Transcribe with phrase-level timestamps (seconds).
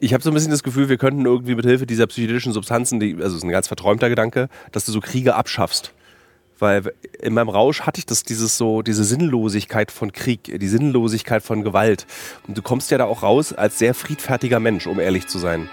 [0.00, 2.98] Ich habe so ein bisschen das Gefühl, wir könnten irgendwie mit Hilfe dieser psychedelischen Substanzen,
[2.98, 5.92] die, also es ist ein ganz verträumter Gedanke, dass du so Kriege abschaffst.
[6.58, 11.42] Weil in meinem Rausch hatte ich das, dieses so, diese Sinnlosigkeit von Krieg, die Sinnlosigkeit
[11.42, 12.06] von Gewalt.
[12.46, 15.68] Und du kommst ja da auch raus als sehr friedfertiger Mensch, um ehrlich zu sein.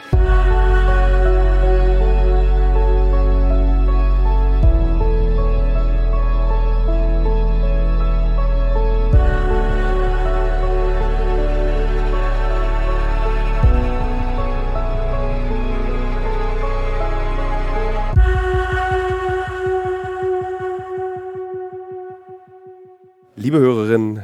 [23.44, 24.23] Liebe Hörerinnen,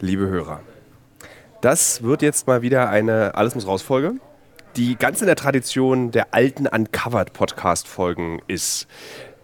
[0.00, 0.60] liebe Hörer,
[1.60, 4.14] das wird jetzt mal wieder eine Alles muss raus Folge,
[4.74, 8.88] die ganz in der Tradition der alten Uncovered Podcast Folgen ist.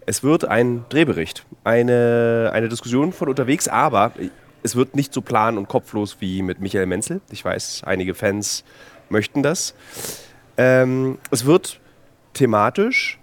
[0.07, 4.13] Es wird ein Drehbericht, eine, eine Diskussion von unterwegs, aber
[4.63, 7.21] es wird nicht so plan und kopflos wie mit Michael Menzel.
[7.31, 8.65] Ich weiß, einige Fans
[9.11, 9.75] möchten das.
[10.57, 11.79] Ähm, es wird
[12.33, 13.19] thematisch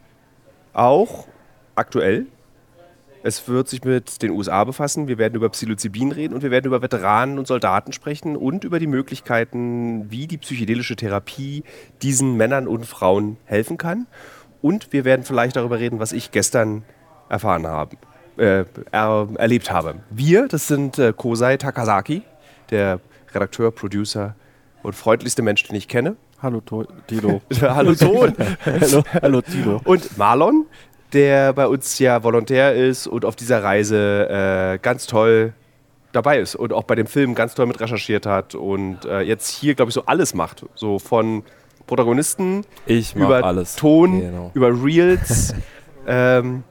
[0.73, 1.25] auch
[1.73, 2.27] aktuell
[3.25, 5.07] es wird sich mit den USA befassen.
[5.07, 8.77] Wir werden über Psilocybin reden und wir werden über Veteranen und Soldaten sprechen und über
[8.77, 11.63] die Möglichkeiten, wie die psychedelische Therapie
[12.03, 14.05] diesen Männern und Frauen helfen kann.
[14.61, 16.83] Und wir werden vielleicht darüber reden, was ich gestern
[17.27, 17.97] erfahren habe,
[18.37, 19.95] äh, er, erlebt habe.
[20.11, 22.21] Wir, das sind äh, Kosei Takasaki,
[22.69, 22.99] der
[23.33, 24.35] Redakteur, Producer
[24.83, 26.15] und freundlichste Mensch, den ich kenne.
[26.43, 26.61] Hallo
[27.07, 27.41] Tilo.
[27.59, 28.35] hallo Ton.
[28.65, 29.81] hallo, hallo Tilo.
[29.83, 30.67] Und Marlon,
[31.15, 35.53] der bei uns ja Volontär ist und auf dieser Reise äh, ganz toll
[36.11, 39.49] dabei ist und auch bei dem Film ganz toll mit recherchiert hat und äh, jetzt
[39.49, 40.65] hier, glaube ich, so alles macht.
[40.75, 41.43] So von
[41.87, 42.65] Protagonisten
[43.15, 43.75] über alles.
[43.75, 44.51] Ton, genau.
[44.53, 45.53] über Reels.
[46.07, 46.63] ähm,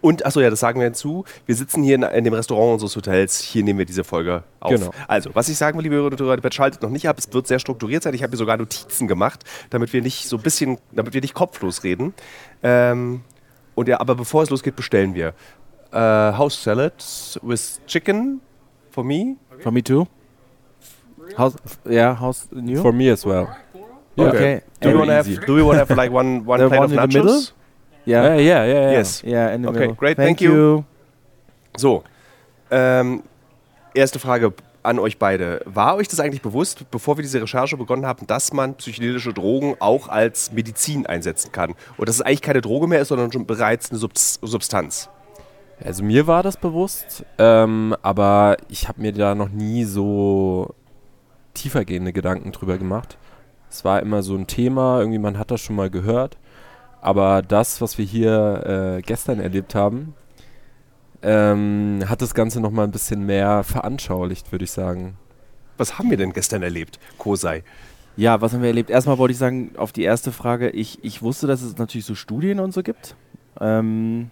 [0.00, 1.24] und, achso, ja, das sagen wir hinzu.
[1.46, 3.40] Wir sitzen hier in, in, dem Restaurant unseres Hotels.
[3.40, 4.70] Hier nehmen wir diese Folge auf.
[4.70, 4.92] Genau.
[5.08, 7.18] Also, was ich sagen will, liebe Hörerinnen und Hörer, schaltet noch nicht ab.
[7.18, 8.14] Es wird sehr strukturiert sein.
[8.14, 11.34] Ich habe hier sogar Notizen gemacht, damit wir nicht so ein bisschen, damit wir nicht
[11.34, 12.14] kopflos reden.
[12.62, 13.22] Ähm,
[13.78, 15.34] und ja, aber bevor es losgeht, bestellen wir.
[15.92, 16.92] Uh, house salad
[17.42, 18.40] with chicken
[18.90, 19.36] for me.
[19.60, 20.06] For me too.
[21.36, 21.54] House,
[21.88, 22.82] yeah, house new.
[22.82, 23.48] For me as well.
[24.18, 24.28] Okay.
[24.28, 24.62] okay.
[24.80, 26.92] Do, we want to have, do we want to have like one, one plate one
[26.92, 27.52] of nachos?
[28.04, 28.34] Yeah.
[28.34, 29.22] yeah, yeah, yeah, Yes.
[29.24, 29.94] Yeah, in the okay, middle.
[29.94, 30.16] great.
[30.16, 30.52] Thank, thank you.
[30.52, 30.84] you.
[31.76, 32.02] So,
[32.70, 33.22] ähm,
[33.94, 34.52] erste Frage
[34.88, 35.60] an euch beide.
[35.66, 39.76] War euch das eigentlich bewusst, bevor wir diese Recherche begonnen haben, dass man psychedelische Drogen
[39.78, 41.74] auch als Medizin einsetzen kann?
[41.96, 45.10] Und dass es eigentlich keine Droge mehr ist, sondern schon bereits eine Substanz?
[45.84, 50.74] Also mir war das bewusst, ähm, aber ich habe mir da noch nie so
[51.54, 53.16] tiefergehende Gedanken drüber gemacht.
[53.70, 56.36] Es war immer so ein Thema, irgendwie man hat das schon mal gehört.
[57.00, 60.14] Aber das, was wir hier äh, gestern erlebt haben,
[61.22, 65.16] ähm, hat das Ganze nochmal ein bisschen mehr veranschaulicht, würde ich sagen.
[65.76, 67.62] Was haben wir denn gestern erlebt, Kosei?
[68.16, 68.90] Ja, was haben wir erlebt?
[68.90, 72.16] Erstmal wollte ich sagen, auf die erste Frage, ich, ich wusste, dass es natürlich so
[72.16, 73.14] Studien und so gibt.
[73.60, 74.30] Ähm,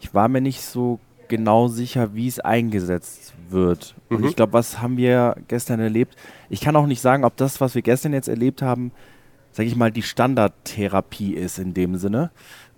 [0.00, 3.94] ich war mir nicht so genau sicher, wie es eingesetzt wird.
[4.08, 4.16] Mhm.
[4.16, 6.16] Und ich glaube, was haben wir gestern erlebt?
[6.50, 8.92] Ich kann auch nicht sagen, ob das, was wir gestern jetzt erlebt haben,
[9.52, 12.30] sage ich mal, die Standardtherapie ist in dem Sinne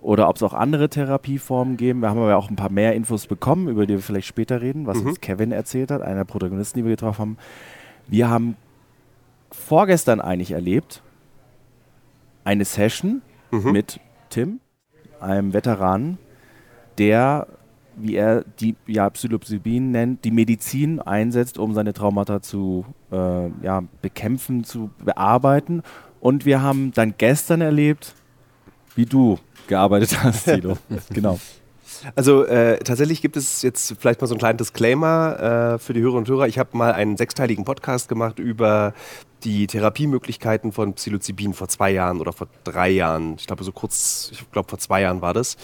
[0.03, 2.01] oder ob es auch andere Therapieformen geben.
[2.01, 4.85] Wir haben aber auch ein paar mehr Infos bekommen, über die wir vielleicht später reden,
[4.85, 5.07] was mhm.
[5.07, 7.37] uns Kevin erzählt hat, einer der Protagonisten, die wir getroffen haben.
[8.07, 8.57] Wir haben
[9.51, 11.01] vorgestern eigentlich erlebt
[12.43, 13.21] eine Session
[13.51, 13.71] mhm.
[13.71, 13.99] mit
[14.29, 14.59] Tim,
[15.21, 16.17] einem Veteranen,
[16.97, 17.47] der,
[17.95, 23.83] wie er die ja, Psilocybin nennt, die Medizin einsetzt, um seine Traumata zu äh, ja,
[24.01, 25.81] bekämpfen, zu bearbeiten.
[26.19, 28.15] Und wir haben dann gestern erlebt,
[28.95, 30.77] wie du gearbeitet hast, Tilo.
[31.09, 31.39] genau.
[32.15, 36.01] Also äh, tatsächlich gibt es jetzt vielleicht mal so einen kleinen Disclaimer äh, für die
[36.01, 36.47] Hörerinnen und Hörer.
[36.47, 38.93] Ich habe mal einen sechsteiligen Podcast gemacht über
[39.43, 43.35] die Therapiemöglichkeiten von Psilocybin vor zwei Jahren oder vor drei Jahren.
[43.37, 45.57] Ich glaube so kurz, ich glaube vor zwei Jahren war das.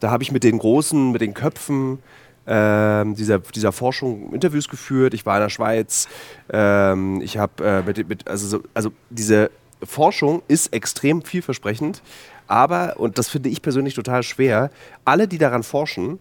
[0.00, 1.98] Da habe ich mit den großen, mit den Köpfen
[2.46, 5.14] äh, dieser, dieser Forschung Interviews geführt.
[5.14, 6.08] Ich war in der Schweiz.
[6.52, 9.50] Ähm, ich habe äh, mit, mit, also, so, also diese
[9.82, 12.02] Forschung ist extrem vielversprechend,
[12.50, 14.70] aber, und das finde ich persönlich total schwer,
[15.04, 16.18] alle, die daran forschen,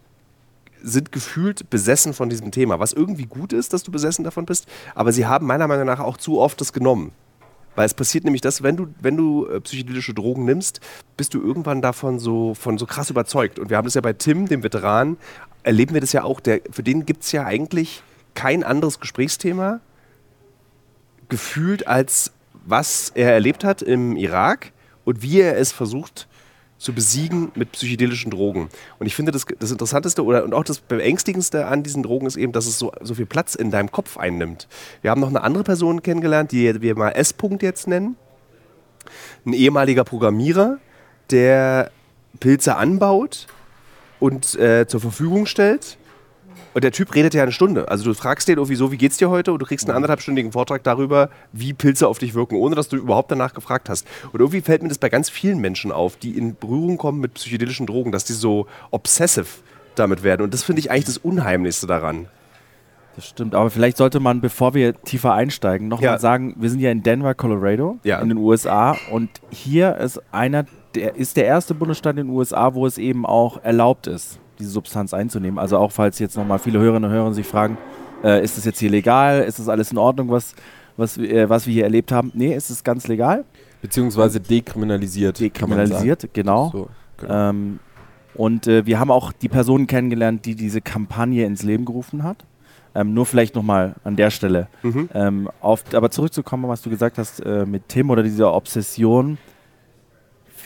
[0.82, 4.68] sind gefühlt besessen von diesem Thema, was irgendwie gut ist, dass du besessen davon bist,
[4.94, 7.12] aber sie haben meiner Meinung nach auch zu oft das genommen.
[7.76, 10.82] Weil es passiert nämlich das, wenn du, wenn du äh, psychedelische Drogen nimmst,
[11.18, 13.58] bist du irgendwann davon so, von so krass überzeugt.
[13.58, 15.18] Und wir haben das ja bei Tim, dem Veteran,
[15.64, 16.40] erleben wir das ja auch.
[16.42, 18.04] Der, für den gibt es ja eigentlich
[18.36, 19.80] kein anderes Gesprächsthema
[21.28, 22.34] gefühlt als
[22.66, 24.72] was er erlebt hat im Irak
[25.10, 26.28] und wie er es versucht
[26.78, 28.70] zu besiegen mit psychedelischen Drogen.
[29.00, 32.38] Und ich finde, das, das Interessanteste oder und auch das Beängstigendste an diesen Drogen ist
[32.38, 34.68] eben, dass es so, so viel Platz in deinem Kopf einnimmt.
[35.02, 38.18] Wir haben noch eine andere Person kennengelernt, die wir mal S-Punkt jetzt nennen.
[39.48, 40.78] Ein ehemaliger Programmierer,
[41.32, 41.90] der
[42.40, 43.48] Pilze anbaut
[44.20, 45.98] und äh, zur Verfügung stellt.
[46.74, 47.90] Und der Typ redet ja eine Stunde.
[47.90, 49.52] Also du fragst den irgendwie so, wie geht's dir heute?
[49.54, 52.98] Und du kriegst einen anderthalbstündigen Vortrag darüber, wie Pilze auf dich wirken, ohne dass du
[52.98, 54.06] überhaupt danach gefragt hast.
[54.32, 57.34] Und irgendwie fällt mir das bei ganz vielen Menschen auf, die in Berührung kommen mit
[57.34, 59.48] psychedelischen Drogen, dass die so obsessive
[59.96, 60.44] damit werden.
[60.44, 62.28] Und das finde ich eigentlich das Unheimlichste daran.
[63.16, 66.20] Das stimmt, aber vielleicht sollte man, bevor wir tiefer einsteigen, nochmal Ja.
[66.20, 68.20] sagen, wir sind ja in Denver, Colorado, Ja.
[68.20, 72.74] in den USA und hier ist einer, der ist der erste Bundesstaat in den USA,
[72.76, 75.60] wo es eben auch erlaubt ist, diese Substanz einzunehmen.
[75.60, 77.78] Also auch falls jetzt nochmal viele Hörerinnen und Hörer sich fragen,
[78.24, 80.54] äh, ist das jetzt hier legal, ist das alles in Ordnung, was,
[80.98, 82.32] was, äh, was wir hier erlebt haben?
[82.34, 83.46] Nee, es ist ganz legal,
[83.82, 85.40] Beziehungsweise dekriminalisiert.
[85.40, 86.70] dekriminalisiert, genau.
[86.72, 87.50] So, genau.
[87.50, 87.80] Ähm,
[88.36, 92.46] und äh, wir haben auch die Person kennengelernt, die diese Kampagne ins Leben gerufen hat.
[92.96, 94.68] Ähm, nur vielleicht nochmal an der Stelle.
[94.82, 95.10] Mhm.
[95.14, 99.38] Ähm, auf, aber zurückzukommen, was du gesagt hast äh, mit Tim oder dieser Obsession.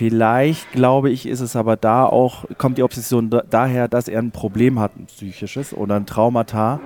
[0.05, 4.19] Vielleicht, glaube ich, ist es aber da auch, kommt die Obsession da, daher, dass er
[4.19, 6.81] ein Problem hat, ein psychisches oder ein Traumata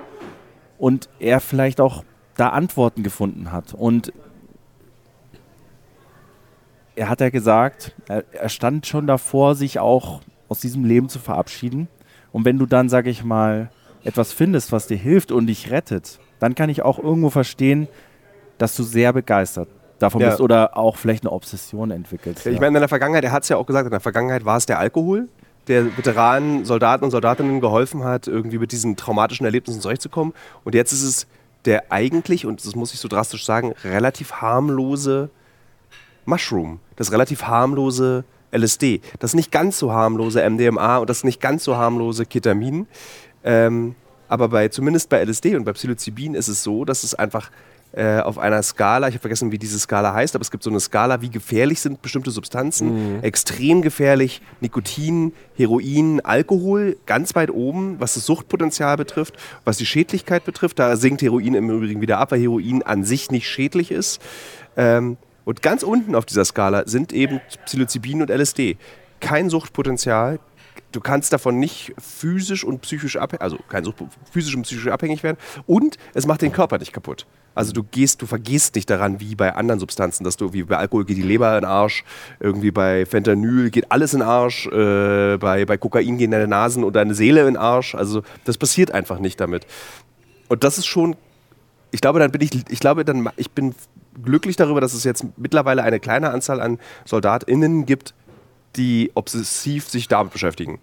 [0.78, 2.04] und er vielleicht auch
[2.36, 3.74] da Antworten gefunden hat.
[3.74, 4.14] Und
[6.96, 11.18] er hat ja gesagt, er, er stand schon davor, sich auch aus diesem Leben zu
[11.18, 11.88] verabschieden.
[12.32, 13.72] Und wenn du dann, sag ich mal,
[14.04, 17.88] etwas findest, was dir hilft und dich rettet, dann kann ich auch irgendwo verstehen,
[18.60, 19.70] dass du sehr begeistert
[20.00, 20.30] davon Ja.
[20.30, 22.46] bist oder auch vielleicht eine Obsession entwickelst.
[22.46, 24.58] Ich meine, in der Vergangenheit, er hat es ja auch gesagt, in der Vergangenheit war
[24.58, 25.28] es der Alkohol,
[25.68, 30.34] der Veteranen, Soldaten und Soldatinnen geholfen hat, irgendwie mit diesen traumatischen Erlebnissen zurechtzukommen.
[30.64, 31.28] Und jetzt ist es
[31.66, 35.30] der eigentlich, und das muss ich so drastisch sagen, relativ harmlose
[36.26, 36.80] Mushroom.
[36.96, 39.02] Das relativ harmlose LSD.
[39.20, 42.88] Das nicht ganz so harmlose MDMA und das nicht ganz so harmlose Ketamin.
[43.44, 43.96] Ähm,
[44.30, 47.50] aber bei, zumindest bei LSD und bei Psilocybin ist es so, dass es einfach
[47.94, 50.70] äh, auf einer Skala, ich habe vergessen, wie diese Skala heißt, aber es gibt so
[50.70, 53.24] eine Skala, wie gefährlich sind bestimmte Substanzen.
[53.24, 60.46] Extrem gefährlich, Nikotin, Heroin, Alkohol, ganz weit oben, was das Suchtpotenzial betrifft, was die Schädlichkeit
[60.46, 60.80] betrifft.
[60.80, 64.22] Da sinkt Heroin im Übrigen wieder ab, weil Heroin an sich nicht schädlich ist.
[64.76, 68.78] Ähm, und ganz unten auf dieser Skala sind eben Psilocybin und LSD.
[69.22, 70.40] Kein Suchtpotenzial.
[70.92, 73.98] Du kannst davon nicht physisch und psychisch abhängig, also kein Sucht,
[74.32, 75.38] physisch und psychisch abhängig werden.
[75.66, 77.26] Und es macht den Körper nicht kaputt.
[77.56, 80.78] Also du gehst, du vergehst nicht daran, wie bei anderen Substanzen, dass du wie bei
[80.78, 82.04] Alkohol geht die Leber in den Arsch,
[82.40, 86.84] irgendwie bei Fentanyl geht alles in den Arsch, äh, bei, bei Kokain gehen deine Nasen
[86.84, 87.96] und deine Seele in den Arsch.
[87.96, 89.66] Also das passiert einfach nicht damit.
[90.48, 91.16] Und das ist schon
[91.92, 93.74] ich glaube, dann bin ich, ich glaube, dann, ich bin
[94.24, 98.14] glücklich darüber, dass es jetzt mittlerweile eine kleine Anzahl an SoldatInnen gibt,
[98.76, 100.80] die obsessiv sich damit beschäftigen.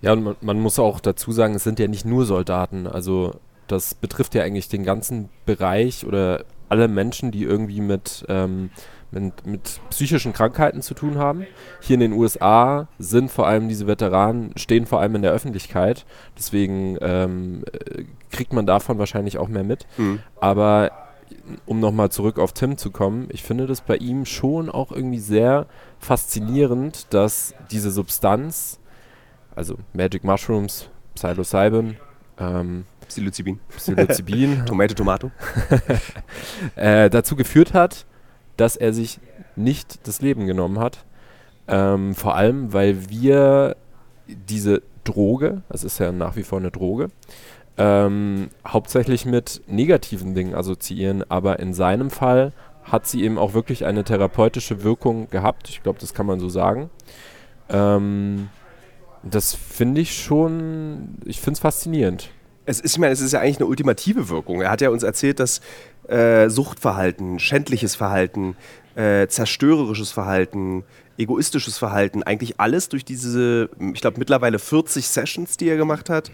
[0.00, 2.86] Ja, und man, man muss auch dazu sagen, es sind ja nicht nur Soldaten.
[2.86, 3.34] Also
[3.66, 8.70] das betrifft ja eigentlich den ganzen Bereich oder alle Menschen, die irgendwie mit, ähm,
[9.10, 11.46] mit, mit psychischen Krankheiten zu tun haben.
[11.80, 16.04] Hier in den USA sind vor allem diese Veteranen, stehen vor allem in der Öffentlichkeit.
[16.36, 19.86] Deswegen ähm, äh, kriegt man davon wahrscheinlich auch mehr mit.
[20.40, 20.90] Aber
[21.66, 25.18] um nochmal zurück auf Tim zu kommen, ich finde das bei ihm schon auch irgendwie
[25.18, 25.66] sehr
[26.00, 28.80] faszinierend, dass diese Substanz,
[29.54, 31.96] also Magic Mushrooms, Psilocybin,
[32.38, 33.60] ähm, Psilocybin.
[33.76, 35.30] Psilocybin, Tomate, Tomato.
[36.76, 38.06] äh, dazu geführt hat,
[38.56, 39.20] dass er sich
[39.56, 41.04] nicht das Leben genommen hat.
[41.68, 43.76] Ähm, vor allem, weil wir
[44.26, 47.08] diese Droge, das ist ja nach wie vor eine Droge,
[47.76, 51.24] ähm, hauptsächlich mit negativen Dingen assoziieren.
[51.28, 52.52] Aber in seinem Fall
[52.90, 55.68] hat sie eben auch wirklich eine therapeutische Wirkung gehabt.
[55.68, 56.90] Ich glaube, das kann man so sagen.
[57.68, 58.48] Ähm,
[59.22, 62.30] das finde ich schon, ich finde es faszinierend.
[62.66, 64.62] Es ist, ich meine, es ist ja eigentlich eine ultimative Wirkung.
[64.62, 65.60] Er hat ja uns erzählt, dass
[66.08, 68.56] äh, Suchtverhalten, schändliches Verhalten,
[68.94, 70.84] äh, zerstörerisches Verhalten,
[71.18, 76.30] egoistisches Verhalten, eigentlich alles durch diese, ich glaube, mittlerweile 40 Sessions, die er gemacht hat,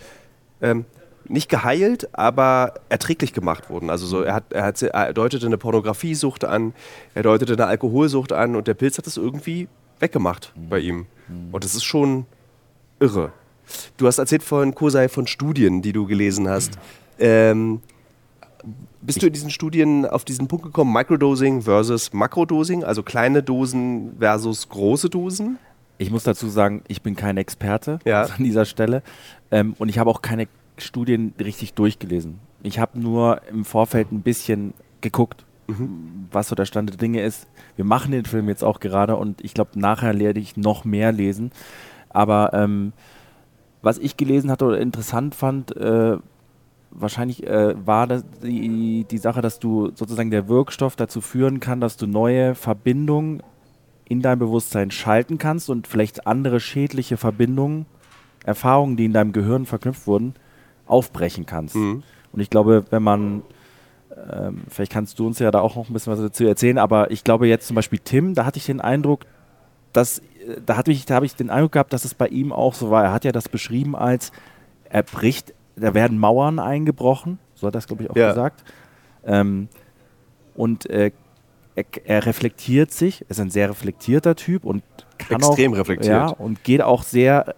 [0.62, 0.84] ähm,
[1.28, 3.90] nicht geheilt, aber erträglich gemacht wurden.
[3.90, 6.72] Also so, er, hat, er, hat, er deutete eine Pornografiesucht an,
[7.14, 9.68] er deutete eine Alkoholsucht an und der Pilz hat es irgendwie
[10.00, 11.06] weggemacht bei ihm.
[11.52, 12.26] Und das ist schon
[13.00, 13.32] irre.
[13.96, 16.78] Du hast erzählt von Kosei von Studien, die du gelesen hast.
[17.18, 17.80] Ähm,
[19.00, 24.16] bist du in diesen Studien auf diesen Punkt gekommen, Microdosing versus Makrodosing, also kleine Dosen
[24.18, 25.58] versus große Dosen?
[25.98, 28.22] Ich muss dazu sagen, ich bin kein Experte Ja.
[28.38, 29.02] an dieser Stelle
[29.50, 32.38] ähm, und ich habe auch keine Studien richtig durchgelesen.
[32.62, 35.44] Ich habe nur im Vorfeld ein bisschen geguckt,
[36.30, 37.46] was so der Stand der Dinge ist.
[37.76, 41.12] Wir machen den Film jetzt auch gerade und ich glaube, nachher werde ich noch mehr
[41.12, 41.50] lesen.
[42.08, 42.92] Aber ähm,
[43.82, 46.16] was ich gelesen hatte oder interessant fand, äh,
[46.90, 51.80] wahrscheinlich äh, war das die, die Sache, dass du sozusagen der Wirkstoff dazu führen kann,
[51.80, 53.42] dass du neue Verbindungen
[54.04, 57.86] in dein Bewusstsein schalten kannst und vielleicht andere schädliche Verbindungen,
[58.44, 60.34] Erfahrungen, die in deinem Gehirn verknüpft wurden,
[60.86, 61.74] aufbrechen kannst.
[61.74, 62.02] Mhm.
[62.32, 63.42] Und ich glaube, wenn man,
[64.32, 67.10] ähm, vielleicht kannst du uns ja da auch noch ein bisschen was dazu erzählen, aber
[67.10, 69.24] ich glaube jetzt zum Beispiel Tim, da hatte ich den Eindruck,
[69.92, 70.22] dass, äh,
[70.64, 72.90] da, hatte ich, da habe ich den Eindruck gehabt, dass es bei ihm auch so
[72.90, 73.04] war.
[73.04, 74.32] Er hat ja das beschrieben als,
[74.88, 78.28] er bricht, da werden Mauern eingebrochen, so hat er es, glaube ich, auch Ja.
[78.28, 78.64] gesagt.
[79.24, 79.68] Ähm,
[80.54, 81.10] und äh,
[81.74, 84.82] er, er reflektiert sich, er ist ein sehr reflektierter Typ und
[85.18, 86.14] kann Extrem auch, reflektiert.
[86.14, 87.54] Ja, und geht auch sehr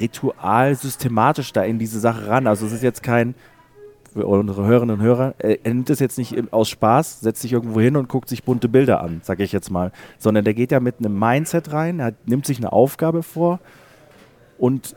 [0.00, 2.46] ritual systematisch da in diese Sache ran.
[2.46, 3.34] Also es ist jetzt kein,
[4.12, 7.52] für unsere Hörerinnen und Hörer, er, er nimmt es jetzt nicht aus Spaß, setzt sich
[7.52, 10.72] irgendwo hin und guckt sich bunte Bilder an, sage ich jetzt mal, sondern der geht
[10.72, 13.60] ja mit einem Mindset rein, er nimmt sich eine Aufgabe vor
[14.58, 14.96] und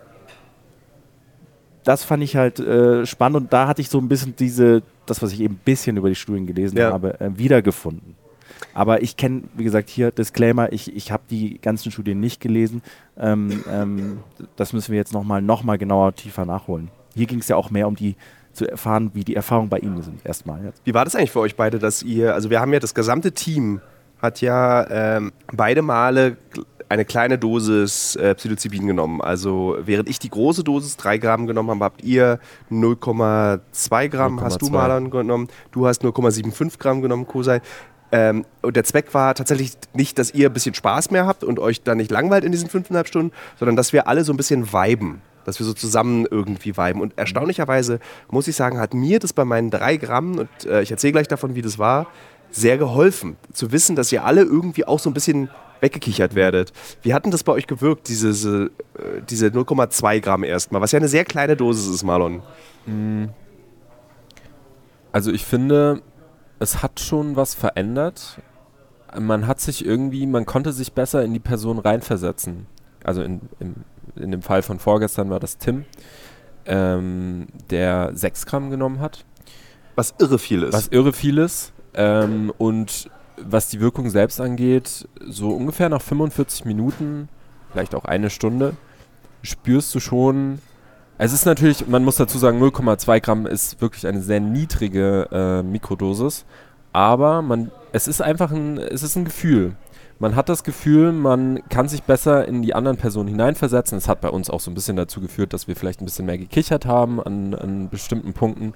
[1.84, 5.22] das fand ich halt äh, spannend und da hatte ich so ein bisschen diese, das,
[5.22, 6.92] was ich eben ein bisschen über die Studien gelesen Ja.
[6.92, 8.16] habe, äh, wiedergefunden.
[8.74, 12.82] Aber ich kenne, wie gesagt, hier Disclaimer, ich, ich habe die ganzen Studien nicht gelesen.
[13.18, 14.20] Ähm, ähm,
[14.56, 16.90] das müssen wir jetzt nochmal noch mal genauer tiefer nachholen.
[17.16, 18.16] Hier ging es ja auch mehr um die,
[18.54, 20.64] zu erfahren, wie die Erfahrungen bei Ihnen sind, erstmal.
[20.64, 20.82] Jetzt.
[20.84, 23.32] Wie war das eigentlich für euch beide, dass ihr, also wir haben ja das gesamte
[23.32, 23.82] Team
[24.22, 26.38] hat ja ähm, beide Male
[26.90, 29.22] eine kleine Dosis äh, Psilocybin genommen.
[29.22, 32.40] Also während ich die große Dosis 3 Gramm genommen habe, habt ihr
[32.70, 34.72] 0,2 Gramm, hast du 0,2.
[34.72, 37.62] Marlon genommen, du hast 0,75 Gramm genommen, Kosei.
[38.12, 41.60] Ähm, und der Zweck war tatsächlich nicht, dass ihr ein bisschen Spaß mehr habt und
[41.60, 44.74] euch dann nicht langweilt in diesen fünfeinhalb Stunden, sondern dass wir alle so ein bisschen
[44.74, 45.22] viben.
[45.46, 47.02] Dass wir so zusammen irgendwie viben.
[47.02, 48.00] Und erstaunlicherweise
[48.30, 51.28] muss ich sagen, hat mir das bei meinen drei Gramm, und äh, ich erzähle gleich
[51.28, 52.08] davon, wie das war,
[52.52, 53.38] sehr geholfen.
[53.54, 55.50] Zu wissen, dass ihr alle irgendwie auch so ein bisschen
[55.80, 56.74] weggekichert werdet.
[57.02, 58.66] Wie hat denn das bei euch gewirkt, diese, diese,
[58.98, 60.82] äh, diese 0,2 Gramm erstmal?
[60.82, 62.44] Was ja eine sehr kleine Dosis ist, Marlon.
[65.12, 66.02] Also ich finde,
[66.62, 68.40] es hat schon was verändert.
[69.20, 72.68] Man hat sich irgendwie, man konnte sich besser in die Person reinversetzen.
[73.04, 73.76] Also in, in,
[74.16, 75.86] in dem Fall von vorgestern war das Tim,
[76.66, 79.26] ähm, der 6 Gramm genommen hat,
[79.96, 80.74] Was irre viel ist.
[80.74, 81.74] was irre viel ist.
[81.96, 87.28] Ähm, und was die Wirkung selbst angeht, so ungefähr nach 45 Minuten,
[87.72, 88.78] vielleicht auch eine Stunde,
[89.42, 90.60] spürst du schon,
[91.24, 95.62] es ist natürlich, man muss dazu sagen, 0,2 Gramm ist wirklich eine sehr niedrige äh,
[95.62, 96.46] Mikrodosis,
[96.94, 99.76] aber man, es ist einfach ein, es ist ein Gefühl.
[100.18, 104.00] Man hat das Gefühl, man kann sich besser in die anderen Personen hineinversetzen.
[104.00, 106.26] Es hat bei uns auch so ein bisschen dazu geführt, dass wir vielleicht ein bisschen
[106.26, 108.74] mehr gekichert haben an, an bestimmten Punkten.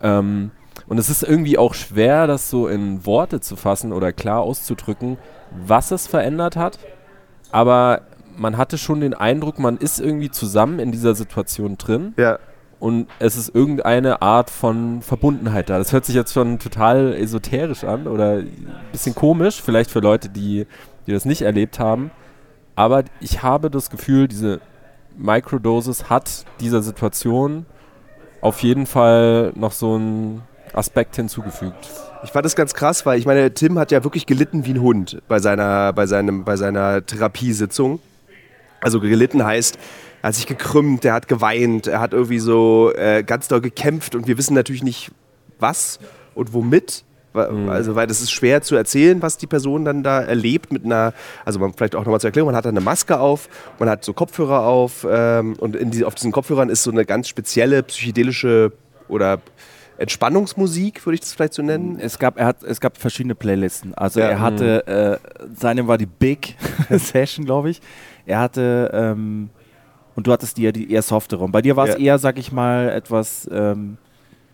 [0.00, 0.52] Ähm,
[0.86, 5.18] und es ist irgendwie auch schwer, das so in Worte zu fassen oder klar auszudrücken,
[5.66, 6.78] was es verändert hat.
[7.50, 8.02] Aber
[8.38, 12.38] man hatte schon den Eindruck, man ist irgendwie zusammen in dieser Situation drin ja.
[12.78, 15.78] und es ist irgendeine Art von Verbundenheit da.
[15.78, 20.28] Das hört sich jetzt schon total esoterisch an oder ein bisschen komisch, vielleicht für Leute,
[20.28, 20.66] die,
[21.06, 22.10] die das nicht erlebt haben.
[22.76, 24.60] Aber ich habe das Gefühl, diese
[25.16, 27.66] Microdosis hat dieser Situation
[28.40, 30.42] auf jeden Fall noch so einen
[30.72, 31.90] Aspekt hinzugefügt.
[32.22, 34.80] Ich fand das ganz krass, weil ich meine, Tim hat ja wirklich gelitten wie ein
[34.80, 38.00] Hund bei seiner, bei seinem, bei seiner Therapiesitzung.
[38.80, 39.78] Also gelitten heißt,
[40.22, 44.14] er hat sich gekrümmt, er hat geweint, er hat irgendwie so äh, ganz doll gekämpft
[44.14, 45.10] und wir wissen natürlich nicht,
[45.58, 45.98] was
[46.34, 47.04] und womit.
[47.32, 50.84] Wa- Also, weil das ist schwer zu erzählen, was die Person dann da erlebt mit
[50.84, 51.12] einer,
[51.44, 54.04] also man vielleicht auch nochmal zur Erklärung, man hat da eine Maske auf, man hat
[54.04, 58.72] so Kopfhörer auf ähm, und die, auf diesen Kopfhörern ist so eine ganz spezielle psychedelische
[59.08, 59.40] oder
[59.98, 61.98] Entspannungsmusik, würde ich das vielleicht so nennen.
[62.00, 63.94] Es gab, er hat, es gab verschiedene Playlisten.
[63.94, 64.26] Also Ja.
[64.28, 65.18] er hatte, äh,
[65.54, 66.56] seine war die Big
[66.90, 67.80] Session, glaube ich.
[68.26, 69.50] Er hatte, ähm,
[70.14, 71.44] und du hattest die ja die eher softere.
[71.44, 72.00] Und bei dir war es Ja.
[72.00, 73.96] eher, sag ich mal, etwas, ähm,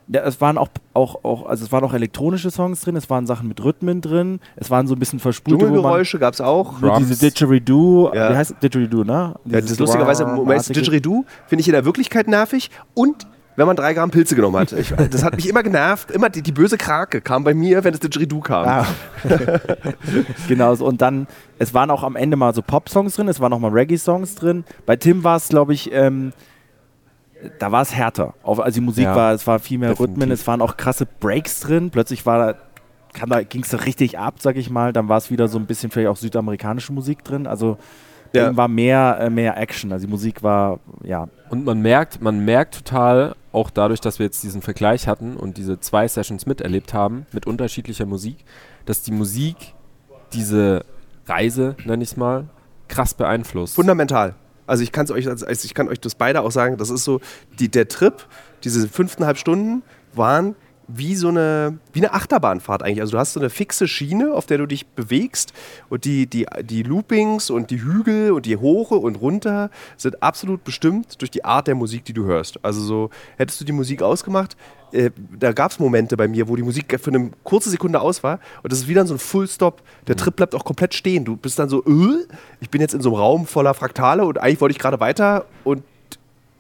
[0.06, 3.26] ja, es waren auch, auch, auch, also es waren auch elektronische Songs drin, es waren
[3.26, 6.74] Sachen mit Rhythmen drin, es waren so ein bisschen verspulte, Dschungelgeräusche gab es auch.
[6.98, 7.18] diese.
[7.24, 8.30] Didgeridoo, Ja.
[8.30, 8.58] wie heißt es?
[8.58, 9.34] Didgeridoo, ne?
[9.46, 13.94] Ja, das lustigerweise, Moment, Didgeridoo finde ich in der Wirklichkeit nervig und wenn man drei
[13.94, 14.72] Gramm Pilze genommen hat.
[14.72, 16.10] Ich, das hat mich immer genervt.
[16.10, 18.66] Immer die, die böse Krake kam bei mir, wenn das Didgeridoo kam.
[18.66, 18.86] Ah.
[20.48, 21.26] genau, so, und dann,
[21.58, 24.64] es waren auch am Ende mal so Pop-Songs drin, es waren auch mal Reggae-Songs drin.
[24.86, 26.32] Bei Tim war es, glaube ich, ähm,
[27.58, 28.34] da war es härter.
[28.42, 30.14] Also die Musik Ja, war, es war viel mehr definitiv.
[30.14, 31.90] Rhythmen, es waren auch krasse Breaks drin.
[31.90, 34.92] Plötzlich war da ging es da richtig ab, sag ich mal.
[34.92, 37.46] Dann war es wieder so ein bisschen vielleicht auch südamerikanische Musik drin.
[37.46, 37.78] Also
[38.36, 38.56] Ja.
[38.56, 39.92] war mehr, äh, mehr Action.
[39.92, 44.26] Also die Musik war, ja, Und man merkt, man merkt total, auch dadurch, dass wir
[44.26, 48.44] jetzt diesen Vergleich hatten und diese zwei Sessions miterlebt haben mit unterschiedlicher Musik,
[48.84, 49.74] dass die Musik
[50.32, 50.84] diese
[51.26, 52.46] Reise, nenne ich es mal,
[52.88, 53.76] krass beeinflusst.
[53.76, 54.34] Fundamental.
[54.66, 57.20] Also ich kann euch, also ich kann euch das beide auch sagen, das ist so,
[57.58, 58.26] die, der Trip,
[58.64, 59.82] diese fünfeinhalb Stunden
[60.14, 60.56] waren
[60.88, 63.00] wie so eine, wie eine Achterbahnfahrt eigentlich.
[63.00, 65.52] Also du hast so eine fixe Schiene, auf der du dich bewegst
[65.88, 70.64] und die, die, die Loopings und die Hügel und die Hoche und runter sind absolut
[70.64, 72.58] bestimmt durch die Art der Musik, die du hörst.
[72.62, 74.56] Also so, hättest du die Musik ausgemacht,
[74.92, 78.22] äh, da gab es Momente bei mir, wo die Musik für eine kurze Sekunde aus
[78.22, 79.82] war und das ist wieder so ein Full-Stop.
[80.06, 81.24] Der Trip bleibt auch komplett stehen.
[81.24, 82.26] Du bist dann so, äh,
[82.60, 85.46] ich bin jetzt in so einem Raum voller Fraktale und eigentlich wollte ich gerade weiter
[85.64, 85.82] und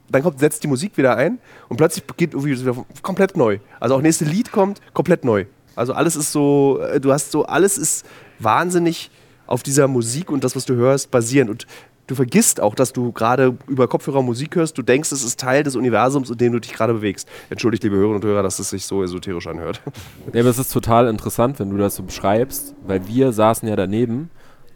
[0.08, 2.56] dann kommt, setzt die Musik wieder ein und plötzlich geht irgendwie
[3.02, 3.58] komplett neu.
[3.80, 5.46] Also auch nächste Lied kommt komplett neu.
[5.76, 8.06] Also alles ist so, äh, du hast so, alles ist
[8.38, 9.10] wahnsinnig
[9.46, 11.50] auf dieser Musik und das, was du hörst, basierend.
[11.50, 11.66] Und
[12.06, 14.78] du vergisst auch, dass du gerade über Kopfhörer Musik hörst.
[14.78, 17.28] Du denkst, es ist Teil des Universums, in dem du dich gerade bewegst.
[17.50, 19.80] Entschuldigt, liebe Hörerinnen und Hörer, dass es sich so esoterisch anhört.
[20.32, 23.76] Ja, aber es ist total interessant, wenn du das so beschreibst, weil wir saßen ja
[23.76, 24.30] daneben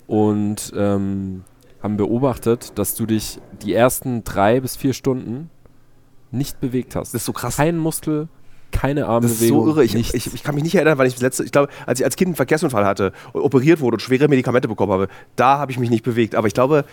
[0.06, 1.42] und ähm,
[1.82, 5.50] haben beobachtet, dass du dich die ersten drei bis vier Stunden
[6.30, 7.14] nicht bewegt hast.
[7.14, 7.56] Das ist so krass.
[7.56, 8.28] Kein Muskel,
[8.70, 9.38] keine Das Armbewegung.
[9.40, 9.84] ist so irre.
[9.84, 12.04] Ich, ich, ich kann mich nicht erinnern, wann ich das letzte, ich glaube, als ich
[12.04, 15.78] als Kind einen Verkehrsunfall hatte, operiert wurde und schwere Medikamente bekommen habe, da habe ich
[15.78, 16.34] mich nicht bewegt.
[16.34, 16.84] Aber ich glaube,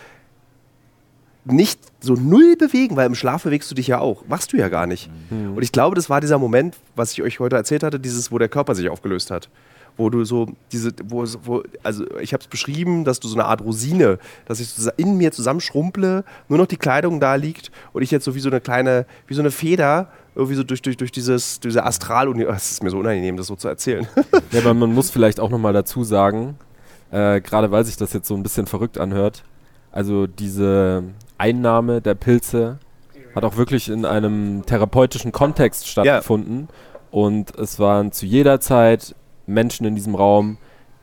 [1.47, 4.23] nicht so null bewegen, weil im Schlaf bewegst du dich ja auch.
[4.27, 5.11] Machst du ja gar nicht.
[5.29, 8.39] Und ich glaube, das war dieser Moment, was ich euch heute erzählt hatte, dieses, wo
[8.39, 9.49] der Körper sich aufgelöst hat.
[9.97, 13.45] Wo du so diese, wo, wo also ich habe es beschrieben, dass du so eine
[13.45, 18.01] Art Rosine, dass ich so in mir zusammenschrumple, nur noch die Kleidung da liegt und
[18.01, 20.97] ich jetzt so wie so eine kleine, wie so eine Feder irgendwie so durch, durch,
[20.97, 24.05] durch dieses, diese Astral, es ist mir so unangenehm, das so zu erzählen.
[24.51, 26.57] Ja, aber man muss vielleicht auch nochmal dazu sagen,
[27.11, 29.43] äh, gerade weil sich das jetzt so ein bisschen verrückt anhört,
[29.91, 31.03] also diese
[31.37, 32.79] Einnahme der Pilze
[33.35, 36.69] hat auch wirklich in einem therapeutischen Kontext stattgefunden.
[37.11, 39.15] Und es waren zu jeder Zeit
[39.47, 40.57] Menschen in diesem Raum,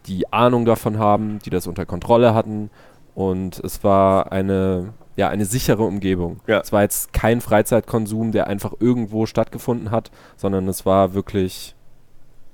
[0.07, 2.71] die Ahnung davon haben, die das unter Kontrolle hatten.
[3.15, 6.41] Und es war eine, ja, eine sichere Umgebung.
[6.47, 6.61] Ja.
[6.61, 11.75] Es war jetzt kein Freizeitkonsum, der einfach irgendwo stattgefunden hat, sondern es war wirklich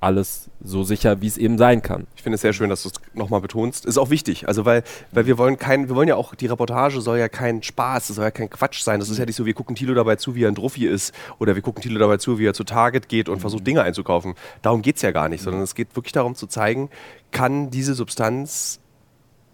[0.01, 2.07] alles so sicher, wie es eben sein kann.
[2.15, 3.85] Ich finde es sehr schön, dass du es nochmal betonst.
[3.85, 7.01] Ist auch wichtig, also weil, weil wir wollen kein, wir wollen ja auch, die Reportage
[7.01, 9.01] soll ja kein Spaß, es soll ja kein Quatsch sein.
[9.01, 11.13] Das ist ja nicht so, wir gucken Thilo dabei zu, wie er ein Druffi ist
[11.39, 14.35] oder wir gucken Thilo dabei zu, wie er zu Target geht und versucht Dinge einzukaufen.
[14.63, 16.91] Darum geht es ja gar nicht, sondern es geht wirklich darum zu zeigen,
[17.33, 18.81] kann diese Substanz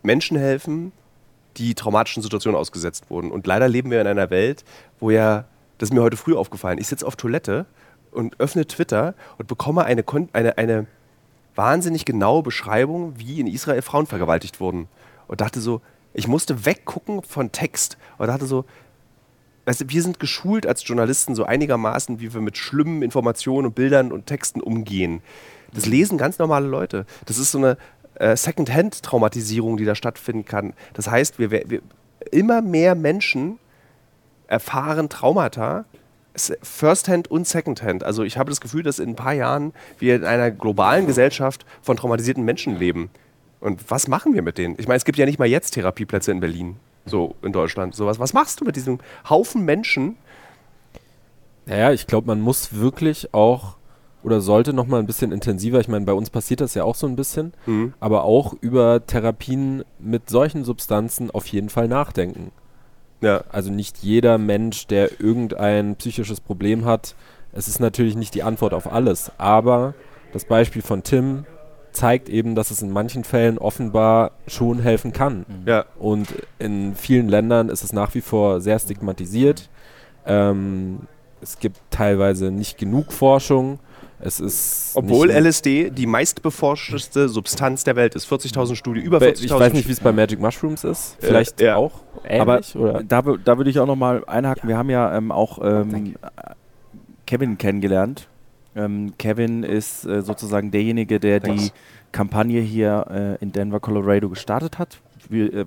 [0.03, 0.92] Menschen helfen,
[1.57, 3.31] die traumatischen Situationen ausgesetzt wurden.
[3.31, 4.64] Und leider leben wir in einer Welt,
[5.01, 5.47] wo ja,
[5.79, 7.66] das ist mir heute früh aufgefallen, ich sitze auf Toilette
[8.14, 10.87] und öffne Twitter und bekomme eine, eine, eine
[11.55, 14.88] wahnsinnig genaue Beschreibung, wie in Israel Frauen vergewaltigt wurden.
[15.29, 15.81] Und dachte so,
[16.12, 18.64] ich musste weggucken von Text und dachte so,
[19.66, 23.74] weißt du, wir sind geschult als Journalisten so einigermaßen, wie wir mit schlimmen Informationen und
[23.74, 25.22] Bildern und Texten umgehen.
[25.72, 27.07] Das lesen ganz normale Leute.
[27.27, 27.77] Das ist so eine
[28.14, 30.74] äh, Second-Hand-Traumatisierung, die da stattfinden kann.
[30.92, 31.81] Das heißt, wir, wir,
[32.31, 33.59] immer mehr Menschen
[34.46, 35.85] erfahren Traumata,
[36.37, 38.03] First-Hand und Second-Hand.
[38.05, 41.64] Also ich habe das Gefühl, dass in ein paar Jahren wir in einer globalen Gesellschaft
[41.83, 43.11] von traumatisierten Menschen leben.
[43.61, 44.75] Und was machen wir mit denen?
[44.79, 47.94] Ich meine, es gibt ja nicht mal jetzt Therapieplätze in Berlin, so in Deutschland.
[47.94, 50.16] So was, was machst du mit diesem Haufen Menschen?
[51.66, 53.77] Naja, ich glaube, man muss wirklich auch
[54.23, 56.94] oder sollte noch mal ein bisschen intensiver, ich meine, bei uns passiert das ja auch
[56.94, 57.92] so ein bisschen, Mhm.
[58.01, 62.51] aber auch über Therapien mit solchen Substanzen auf jeden Fall nachdenken.
[63.25, 63.45] Ja.
[63.51, 67.15] Also nicht jeder Mensch, der irgendein psychisches Problem hat,
[67.53, 69.95] es ist natürlich nicht die Antwort auf alles, aber
[70.33, 71.47] das Beispiel von Tim
[71.93, 75.47] zeigt eben, dass es in manchen Fällen offenbar schon helfen kann.
[75.65, 75.85] Ja.
[75.97, 79.71] Und in vielen Ländern ist es nach wie vor sehr stigmatisiert.
[80.27, 81.01] Ähm,
[81.41, 83.79] es gibt teilweise nicht genug Forschung.
[84.27, 88.27] Es ist Obwohl LSD die meistbeforschteste Substanz der Welt ist.
[88.27, 91.23] 40.000 Studien, über Be- 40.000 ich weiß nicht, wie es bei Magic Mushrooms ist.
[91.23, 91.77] Äh, Vielleicht ja.
[91.77, 91.93] auch
[92.29, 92.75] Aber ähnlich.
[92.77, 93.03] oder?
[93.03, 94.67] da, da würde ich auch noch mal einhaken.
[94.69, 96.15] Wir haben ja ähm, auch ähm,
[97.27, 98.29] Kevin kennengelernt.
[98.75, 101.73] Ähm, Kevin ist äh, sozusagen derjenige, der die Thanks.
[102.13, 103.07] Kampagne hier
[103.41, 104.99] äh, in Denver, Colorado gestartet hat.
[105.29, 105.65] Wir, äh,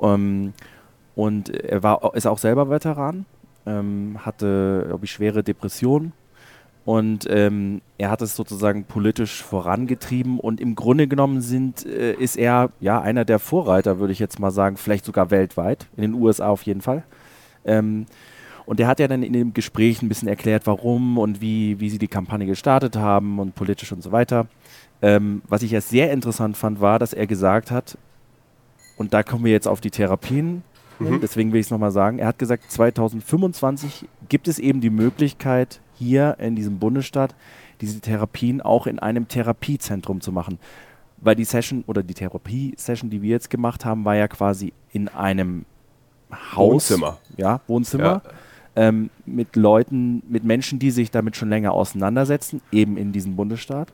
[0.00, 0.52] ähm,
[1.16, 3.26] und er war, ist auch selber Veteran,
[3.66, 6.12] ähm, hatte, glaube ich, schwere Depressionen.
[6.88, 12.38] Und ähm, er hat es sozusagen politisch vorangetrieben und im Grunde genommen sind, äh, ist
[12.38, 16.14] er ja einer der Vorreiter, würde ich jetzt mal sagen, vielleicht sogar weltweit, in den
[16.14, 17.02] USA auf jeden Fall.
[17.66, 18.06] Ähm,
[18.64, 21.90] und er hat ja dann in dem Gespräch ein bisschen erklärt, warum und wie, wie
[21.90, 24.46] sie die Kampagne gestartet haben und politisch und so weiter.
[25.02, 27.98] Ähm, was ich ja sehr interessant fand, war, dass er gesagt hat,
[28.96, 30.62] und da kommen wir jetzt auf die Therapien,
[31.00, 31.20] Mhm.
[31.20, 35.80] deswegen will ich es nochmal sagen, er hat gesagt, 2025 gibt es eben die Möglichkeit,
[35.98, 37.34] hier in diesem Bundesstaat
[37.80, 40.58] diese Therapien auch in einem Therapiezentrum zu machen.
[41.20, 45.08] Weil die Session oder die Therapie-Session, die wir jetzt gemacht haben, war ja quasi in
[45.08, 45.64] einem
[46.54, 46.90] Haus.
[46.90, 47.18] Wohnzimmer.
[47.36, 48.22] Ja, Wohnzimmer.
[48.76, 53.92] ähm, mit Leuten, mit Menschen, die sich damit schon länger auseinandersetzen, eben in diesem Bundesstaat.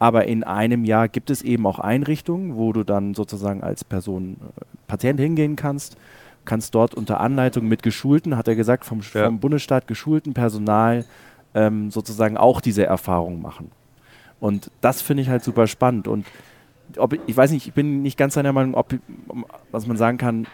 [0.00, 4.36] Aber in einem Jahr gibt es eben auch Einrichtungen, wo du dann sozusagen als Person,
[4.56, 5.96] äh, Patient hingehen kannst,
[6.44, 9.26] kannst dort unter Anleitung mit geschulten, hat er gesagt, vom, Ja.
[9.26, 11.04] vom Bundesstaat geschulten Personal
[11.54, 13.70] ähm, sozusagen auch diese Erfahrung machen.
[14.40, 16.08] Und das finde ich halt super spannend.
[16.08, 16.26] Und
[16.98, 18.94] ob, ich weiß nicht, ich bin nicht ganz seiner Meinung, ob,
[19.70, 20.46] was man sagen kann,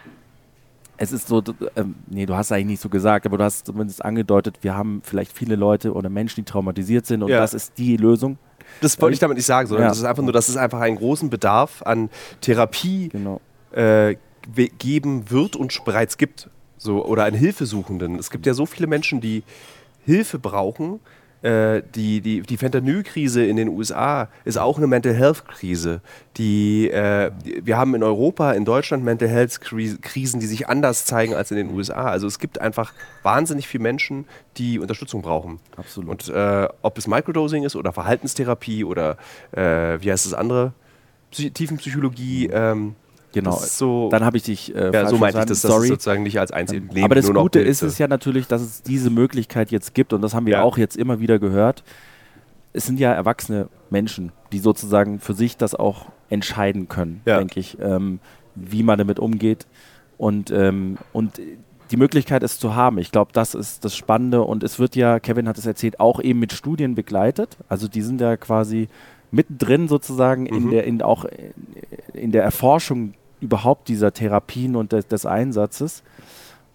[0.96, 1.42] es ist so,
[1.76, 5.00] ähm, nee, du hast eigentlich nicht so gesagt, aber du hast zumindest angedeutet, wir haben
[5.02, 7.38] vielleicht viele Leute oder Menschen, die traumatisiert sind und Ja.
[7.40, 8.36] das ist die Lösung.
[8.82, 9.88] Das wollte ich damit nicht sagen, sondern Ja.
[9.88, 12.10] das ist einfach nur, dass es einfach einen großen Bedarf an
[12.42, 13.40] Therapie Genau.
[13.72, 14.16] äh,
[14.78, 16.50] geben wird und bereits gibt.
[16.76, 18.16] So, oder an Hilfesuchenden.
[18.18, 19.42] Es gibt ja so viele Menschen, die
[20.10, 21.00] Hilfe brauchen.
[21.42, 26.02] Äh, die, die, die Fentanyl-Krise in den USA ist auch eine Mental Health-Krise.
[26.36, 27.30] Die, äh,
[27.62, 31.74] wir haben in Europa, in Deutschland Mental Health-Krisen, die sich anders zeigen als in den
[31.74, 32.10] USA.
[32.10, 32.92] Also es gibt einfach
[33.22, 34.26] wahnsinnig viele Menschen,
[34.58, 35.60] die Unterstützung brauchen.
[35.76, 36.10] Absolut.
[36.10, 39.16] Und äh, ob es Microdosing ist oder Verhaltenstherapie oder
[39.52, 40.74] äh, wie heißt das andere?
[41.30, 42.50] Psy Tiefenpsychologie.
[42.52, 42.96] Ähm,
[43.32, 43.56] Genau.
[43.56, 45.88] ist so, Dann habe ich dich äh, ja, so meinte ich das, Sorry.
[45.88, 49.10] sozusagen nicht als Einzel Leben Aber das Gute ist es ja natürlich, dass es diese
[49.10, 50.62] Möglichkeit jetzt gibt und das haben wir Ja.
[50.62, 51.84] auch jetzt immer wieder gehört.
[52.72, 57.38] Es sind ja erwachsene Menschen, die sozusagen für sich das auch entscheiden können, Ja.
[57.38, 58.20] denke ich, ähm,
[58.54, 59.66] wie man damit umgeht
[60.18, 61.40] und, ähm, und
[61.90, 62.98] die Möglichkeit es zu haben.
[62.98, 66.20] Ich glaube, das ist das Spannende und es wird ja, Kevin hat es erzählt, auch
[66.20, 67.56] eben mit Studien begleitet.
[67.68, 68.88] Also die sind ja quasi
[69.32, 70.70] mittendrin sozusagen in Mhm.
[70.70, 71.24] der, in auch
[72.14, 76.02] in der Erforschung überhaupt dieser Therapien und des, des Einsatzes.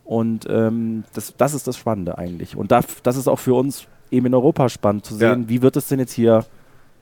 [0.03, 2.55] Und ähm, das, das ist das Spannende eigentlich.
[2.55, 5.49] Und das, das ist auch für uns eben in Europa spannend zu sehen, Ja.
[5.49, 6.45] wie wird es denn jetzt hier,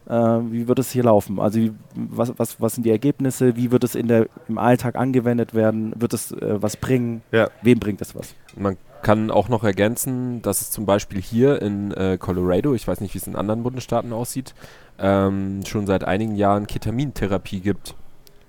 [0.08, 1.40] äh, wie wird es hier laufen?
[1.40, 3.58] Also wie, was, was, was sind die Ergebnisse?
[3.58, 5.94] Wie wird es in der, im Alltag angewendet werden?
[6.00, 7.22] Wird es äh, was bringen?
[7.34, 7.50] Ja.
[7.62, 8.36] Wem bringt es was?
[8.56, 13.02] Man kann auch noch ergänzen, dass es zum Beispiel hier in äh, Colorado, ich weiß
[13.02, 14.56] nicht, wie es in anderen Bundesstaaten aussieht,
[14.98, 17.96] ähm, schon seit einigen Jahren Ketamintherapie gibt.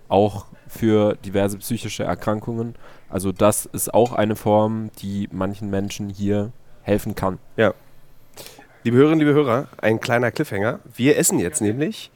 [0.08, 2.74] Auch für diverse psychische Erkrankungen.
[3.08, 7.38] Also das ist auch eine Form, die manchen Menschen hier helfen kann.
[8.82, 10.80] Liebe Hörerinnen, liebe Hörer, ein kleiner Cliffhanger.
[10.94, 12.10] Wir essen jetzt nämlich.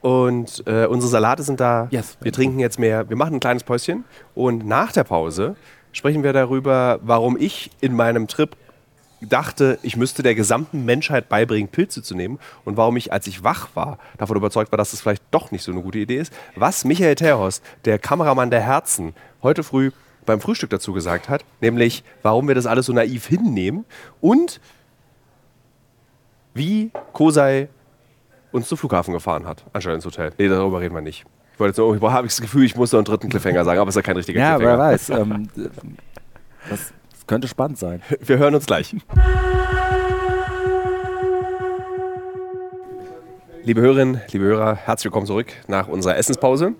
[0.00, 1.88] Und äh, unsere Salate sind da.
[1.90, 2.16] Yes.
[2.20, 3.08] Wir trinken jetzt mehr.
[3.08, 4.04] Wir machen ein kleines Päuschen.
[4.34, 5.56] Und nach der Pause
[5.92, 8.56] sprechen wir darüber, warum ich in meinem Trip
[9.28, 12.38] dachte, ich müsste der gesamten Menschheit beibringen, Pilze zu nehmen.
[12.64, 15.62] Und warum ich, als ich wach war, davon überzeugt war, dass es vielleicht doch nicht
[15.62, 16.32] so eine gute Idee ist.
[16.56, 19.90] Was Michael Terhorst, der Kameramann der Herzen, heute früh
[20.26, 21.44] beim Frühstück dazu gesagt hat.
[21.60, 23.84] Nämlich, warum wir das alles so naiv hinnehmen.
[24.20, 24.60] Und
[26.54, 27.68] wie Kosei
[28.52, 30.32] uns zum Flughafen gefahren hat, anstatt ins Hotel.
[30.38, 31.24] Nee, darüber reden wir nicht.
[31.54, 33.78] Ich wollte jetzt nur, ich habe das Gefühl, ich muss noch einen dritten Cliffhanger sagen,
[33.80, 34.78] aber es ist ja kein richtiger Ja, Cliffhanger.
[34.78, 35.10] wer weiß.
[35.10, 35.48] ähm,
[36.68, 36.92] das, das
[37.30, 38.02] könnte spannend sein.
[38.20, 38.92] Wir hören uns gleich.
[43.62, 46.74] Liebe Hörerinnen, liebe Hörer, herzlich willkommen zurück nach unserer Essenspause.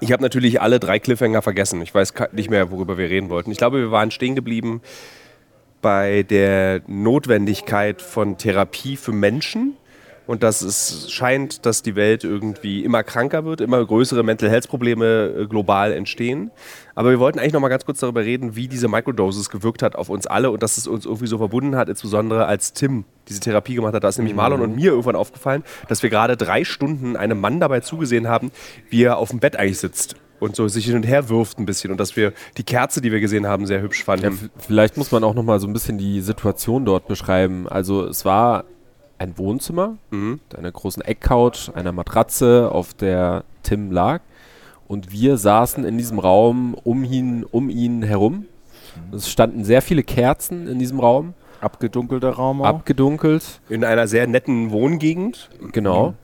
[0.00, 1.82] Ich habe natürlich alle drei Cliffhanger vergessen.
[1.82, 3.50] Ich weiß nicht mehr, worüber wir reden wollten.
[3.50, 4.80] Ich glaube, wir waren stehen geblieben
[5.82, 9.76] bei der Notwendigkeit von Therapie für Menschen
[10.26, 14.68] und dass es scheint, dass die Welt irgendwie immer kranker wird, immer größere Mental Health
[14.68, 16.50] Probleme äh, global entstehen.
[16.94, 19.94] Aber wir wollten eigentlich noch mal ganz kurz darüber reden, wie diese Microdoses gewirkt hat
[19.96, 23.40] auf uns alle und dass es uns irgendwie so verbunden hat, insbesondere als Tim diese
[23.40, 24.02] Therapie gemacht hat.
[24.04, 27.60] Da ist nämlich Marlon und mir irgendwann aufgefallen, dass wir gerade drei Stunden einem Mann
[27.60, 28.50] dabei zugesehen haben,
[28.90, 31.66] wie er auf dem Bett eigentlich sitzt und so sich hin und her wirft ein
[31.66, 34.32] bisschen und dass wir die Kerze, die wir gesehen haben, sehr hübsch Ja, fanden.
[34.32, 37.66] v- vielleicht muss man auch noch mal so ein bisschen die Situation dort beschreiben.
[37.68, 38.64] Also es war
[39.18, 40.40] ein Wohnzimmer Mhm.
[40.48, 44.20] mit einer großen Eckcouch, einer Matratze, auf der Tim lag.
[44.88, 48.46] Und wir saßen in diesem Raum um ihn, um ihn herum.
[49.12, 52.66] Es standen sehr viele Kerzen in diesem Raum, Abgedunkelter Raum auch.
[52.66, 53.60] abgedunkelt.
[53.68, 55.50] In einer sehr netten Wohngegend.
[55.72, 56.14] Genau.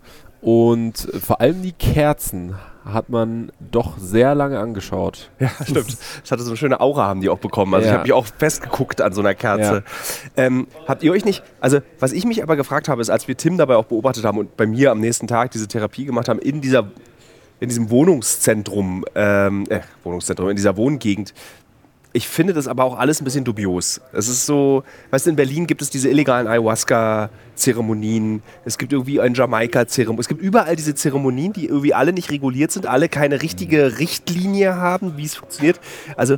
[0.41, 5.31] Und äh, vor allem die Kerzen hat man doch sehr lange angeschaut.
[5.39, 5.97] Ja, stimmt.
[6.23, 7.73] Das hatte so eine schöne Aura, haben die auch bekommen.
[7.75, 7.95] Also ich Ja.
[7.99, 9.85] habe mich auch festgeguckt an so einer Kerze.
[10.37, 13.37] Ähm, habt ihr euch nicht, also was ich mich aber gefragt habe, ist, als wir
[13.37, 16.39] Tim dabei auch beobachtet haben und bei mir am nächsten Tag diese Therapie gemacht haben,
[16.39, 16.91] in dieser
[17.61, 21.33] in diesem Wohnungszentrum, ähm, äh, Wohnungszentrum, in dieser Wohngegend,
[22.13, 24.01] ich finde das aber auch alles ein bisschen dubios.
[24.13, 29.21] Es ist so, weißt du, in Berlin gibt es diese illegalen Ayahuasca-Zeremonien, es gibt irgendwie
[29.21, 33.41] ein Jamaika-Zeremonie, es gibt überall diese Zeremonien, die irgendwie alle nicht reguliert sind, alle keine
[33.41, 35.81] richtige Richtlinie haben, wie es funktioniert.
[36.17, 36.37] Also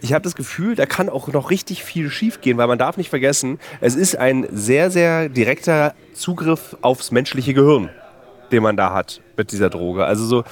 [0.00, 3.10] ich habe das Gefühl, da kann auch noch richtig viel schiefgehen, weil man darf nicht
[3.10, 7.88] vergessen, es ist ein sehr, sehr direkter Zugriff aufs menschliche Gehirn,
[8.50, 10.04] den man da hat mit dieser Droge.
[10.04, 10.44] Also so,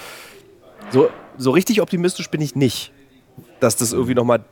[0.91, 2.93] so, so richtig optimistisch bin ich nicht,
[3.59, 4.45] dass das irgendwie nochmal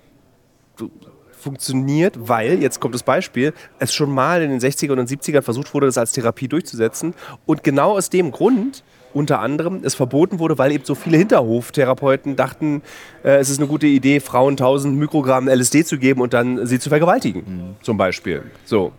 [1.39, 5.73] funktioniert, weil, jetzt kommt das Beispiel, es schon mal in den 60er und 70ern versucht
[5.73, 7.15] wurde, das als Therapie durchzusetzen.
[7.47, 8.83] Und genau aus dem Grund
[9.15, 12.83] unter anderem es verboten wurde, weil eben so viele Hinterhoftherapeuten dachten,
[13.25, 16.79] äh, es ist eine gute Idee, Frauen 1000 Mikrogramm LSD zu geben und dann sie
[16.79, 17.77] zu vergewaltigen, mhm.
[17.83, 18.43] zum Beispiel.
[18.65, 18.93] So.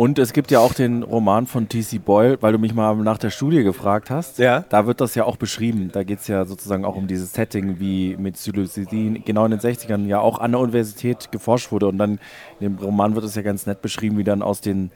[0.00, 1.98] Und es gibt ja auch den Roman von T.C.
[1.98, 4.38] Boyle, weil du mich mal nach der Studie gefragt hast.
[4.38, 4.64] Ja.
[4.70, 5.90] Da wird das ja auch beschrieben.
[5.92, 9.60] Da geht es ja sozusagen auch um dieses Setting, wie mit Psilocybin genau in den
[9.60, 11.86] 60ern ja auch an der Universität geforscht wurde.
[11.88, 12.12] Und dann
[12.60, 14.90] in dem Roman wird es ja ganz nett beschrieben, wie dann aus den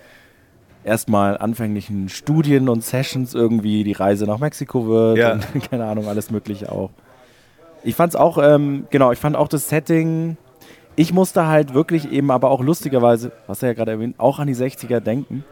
[0.85, 5.33] erstmal anfänglichen Studien und Sessions irgendwie die Reise nach Mexiko wird ja.
[5.35, 6.88] und keine Ahnung, alles Mögliche auch.
[7.83, 10.38] Ich fand es auch, ähm, genau, ich fand auch das Setting
[10.96, 14.46] ich musste halt wirklich eben, aber auch lustigerweise, was er ja gerade erwähnt, auch an
[14.46, 15.44] die 60er denken.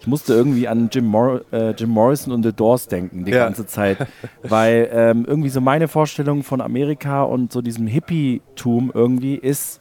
[0.00, 3.44] Ich musste irgendwie an Jim, Mor äh, Jim Morrison und The Doors denken die ja.
[3.44, 3.98] ganze Zeit,
[4.42, 9.80] weil ähm, irgendwie so meine Vorstellung von Amerika und so diesem Hippie-Tum irgendwie ist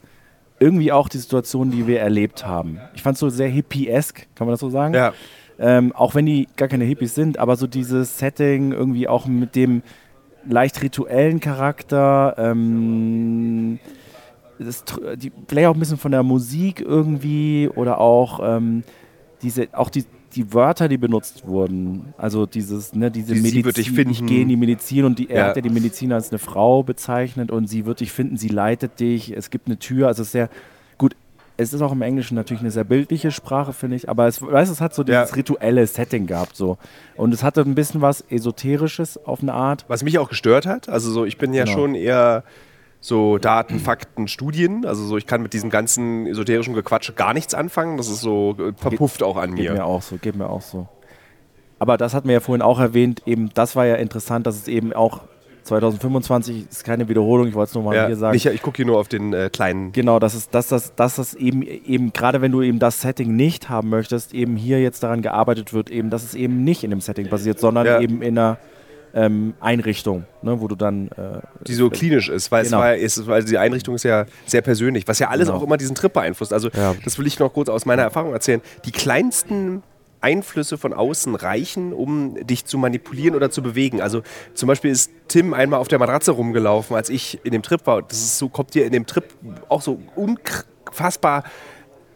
[0.60, 2.80] irgendwie auch die Situation, die wir erlebt haben.
[2.94, 4.94] Ich fand es so sehr hippie-esque, kann man das so sagen?
[4.94, 5.14] Ja.
[5.58, 9.56] Ähm, auch wenn die gar keine Hippies sind, aber so dieses Setting irgendwie auch mit
[9.56, 9.84] dem
[10.48, 12.36] leicht rituellen Charakter.
[12.38, 13.80] Ähm,
[14.60, 14.84] das,
[15.16, 18.84] die, vielleicht auch ein bisschen von der Musik irgendwie oder auch ähm,
[19.42, 20.04] diese, auch die,
[20.36, 22.14] die Wörter, die benutzt wurden.
[22.18, 24.12] Also dieses, ne, diese die, Medizin, dich finden.
[24.12, 25.48] ich gehe in die Medizin und die, er ja.
[25.48, 29.00] hat ja die Medizin als eine Frau bezeichnet und sie wird dich finden, sie leitet
[29.00, 30.50] dich, es gibt eine Tür, also sehr
[30.98, 31.16] gut.
[31.58, 34.72] Es ist auch im Englischen natürlich eine sehr bildliche Sprache, finde ich, aber es, weißt,
[34.72, 35.36] es hat so dieses ja.
[35.36, 36.78] rituelle Setting gehabt so.
[37.16, 39.84] Und es hatte ein bisschen was Esoterisches auf eine Art.
[39.90, 41.78] Was mich auch gestört hat, also so, ich bin ja genau.
[41.78, 42.44] schon eher
[43.02, 44.86] so Daten, Fakten, Studien.
[44.86, 47.98] Also so, ich kann mit diesem ganzen esoterischen Gequatsch gar nichts anfangen.
[47.98, 49.70] Das ist so äh, verpufft auch an mir.
[49.70, 50.88] Geht mir auch so, geht mir auch so.
[51.80, 54.68] Aber das hatten wir ja vorhin auch erwähnt, eben, das war ja interessant, dass es
[54.68, 55.22] eben auch
[55.64, 58.34] 2025 ist keine Wiederholung, ich wollte es nur mal ja, hier sagen.
[58.34, 59.92] Nicht, ich gucke hier nur auf den äh, kleinen.
[59.92, 63.36] Genau, dass es, dass das, dass das eben, eben, gerade wenn du eben das Setting
[63.36, 66.90] nicht haben möchtest, eben hier jetzt daran gearbeitet wird, eben, dass es eben nicht in
[66.90, 68.02] dem Setting passiert, sondern ja.
[68.02, 68.58] eben in einer
[69.14, 71.08] ähm, Einrichtung, ne, wo du dann.
[71.10, 72.78] Äh, die so klinisch ist, weil, genau.
[72.78, 75.60] es war, ist, weil die Einrichtung ist ja sehr persönlich, was ja alles genau.
[75.60, 76.54] auch immer diesen Trip beeinflusst.
[76.54, 76.96] Also, ja.
[77.04, 78.62] das will ich noch kurz aus meiner Erfahrung erzählen.
[78.86, 79.84] Die kleinsten
[80.22, 84.02] Einflüsse von außen reichen, um dich zu manipulieren oder zu bewegen.
[84.02, 84.22] Also
[84.54, 88.02] zum Beispiel ist Tim einmal auf der Matratze rumgelaufen, als ich in dem Trip war.
[88.02, 89.26] Das ist so, kommt dir in dem Trip
[89.70, 91.44] auch so unfassbar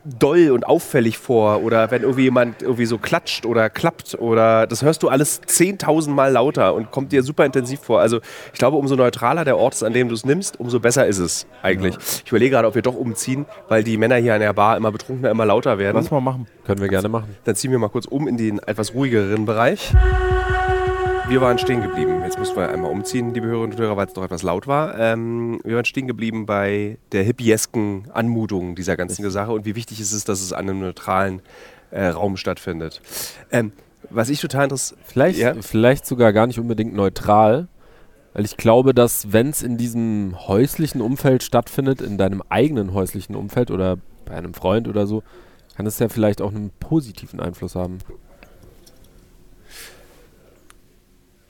[0.06, 4.82] doll und auffällig vor oder wenn irgendwie jemand irgendwie so klatscht oder klappt oder das
[4.82, 8.02] hörst du alles 10.000 Mal lauter und kommt dir super intensiv vor.
[8.02, 8.20] Also
[8.52, 11.20] ich glaube, umso neutraler der Ort ist, an dem du es nimmst, umso besser ist
[11.20, 11.96] es eigentlich.
[11.96, 12.02] Ja.
[12.26, 14.92] Ich überlege gerade, ob wir doch umziehen, weil die Männer hier an der Bar immer
[14.92, 15.96] betrunkener, immer lauter werden.
[15.98, 16.48] Lass mal machen.
[16.66, 17.36] Können wir gerne machen.
[17.46, 19.94] Dann ziehen wir mal kurz um in den etwas ruhigeren Bereich.
[21.34, 22.22] Wir waren stehen geblieben.
[22.24, 25.00] Jetzt müssen wir einmal umziehen, liebe Hörerinnen und Hörer, weil es doch etwas laut war.
[25.00, 30.00] Ähm, wir waren stehen geblieben bei der hippiesken Anmutung dieser ganzen Sache und wie wichtig
[30.00, 31.42] es ist, dass es an einem neutralen
[31.90, 33.02] äh, Raum stattfindet.
[33.52, 33.72] Ähm,
[34.12, 35.00] was ich total interessiert.
[35.06, 35.56] Vielleicht, ja?
[35.60, 37.68] vielleicht sogar gar nicht unbedingt neutral,
[38.36, 43.36] weil ich glaube, dass wenn es in diesem häuslichen Umfeld stattfindet, in deinem eigenen häuslichen
[43.36, 45.24] Umfeld oder bei einem Freund oder so,
[45.76, 47.98] kann es ja vielleicht auch einen positiven Einfluss haben.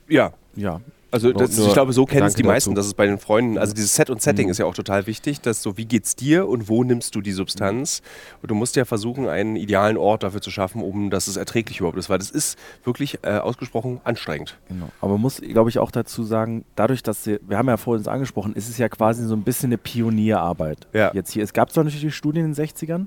[0.08, 0.32] Ja.
[0.56, 0.80] Ja.
[1.14, 2.80] Also das, ich glaube, so kennen es die meisten, dazu.
[2.80, 4.50] dass es bei den Freunden, also dieses Set und Setting mhm.
[4.50, 7.30] ist ja auch total wichtig, dass so, wie geht's dir und wo nimmst du die
[7.30, 8.02] Substanz?
[8.42, 11.78] Und du musst ja versuchen, einen idealen Ort dafür zu schaffen, um dass es erträglich
[11.78, 14.58] überhaupt ist, weil das ist wirklich äh, ausgesprochen anstrengend.
[14.66, 14.88] Genau.
[15.00, 18.08] Aber man muss, glaube ich, auch dazu sagen, dadurch, dass wir, wir haben ja vorhin
[18.08, 20.88] angesprochen, ist es ja quasi so ein bisschen eine Pionierarbeit.
[20.92, 21.12] Ja.
[21.14, 23.06] Jetzt hier, es gab zwar natürlich Studien in den 60ern,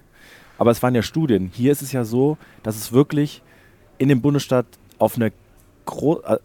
[0.58, 1.52] aber es waren ja Studien.
[1.54, 3.42] Hier ist es ja so, dass es wirklich
[3.98, 4.66] in dem Bundesstaat
[4.98, 5.34] auf eine
[5.86, 6.38] Gro äh,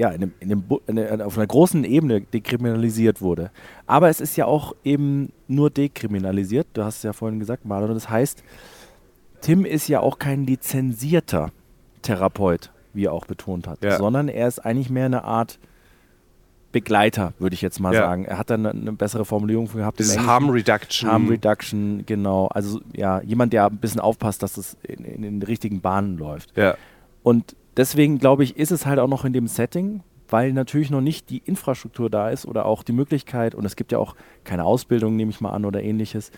[0.00, 3.50] ja, in dem, in dem, in auf einer großen Ebene dekriminalisiert wurde.
[3.86, 6.68] Aber es ist ja auch eben nur dekriminalisiert.
[6.72, 7.92] Du hast es ja vorhin gesagt, Marlon.
[7.92, 8.42] Das heißt,
[9.42, 11.50] Tim ist ja auch kein lizenzierter
[12.00, 13.98] Therapeut, wie er auch betont hat, ja.
[13.98, 15.58] sondern er ist eigentlich mehr eine Art
[16.72, 18.00] Begleiter, würde ich jetzt mal ja.
[18.00, 18.24] sagen.
[18.24, 20.00] Er hat dann eine, bessere Formulierung für gehabt.
[20.00, 21.10] Das ist Harm Reduction.
[21.10, 22.46] Harm Reduction, genau.
[22.46, 26.16] Also ja, jemand, der ein bisschen aufpasst, dass es in, in, in den richtigen Bahnen
[26.16, 26.56] läuft.
[26.56, 26.76] Ja.
[27.22, 31.00] Und deswegen glaube ich, ist es halt auch noch in dem Setting, weil natürlich noch
[31.00, 34.14] nicht die Infrastruktur da ist oder auch die Möglichkeit, und es gibt ja auch
[34.44, 36.30] keine Ausbildung, nehme ich mal an, oder ähnliches,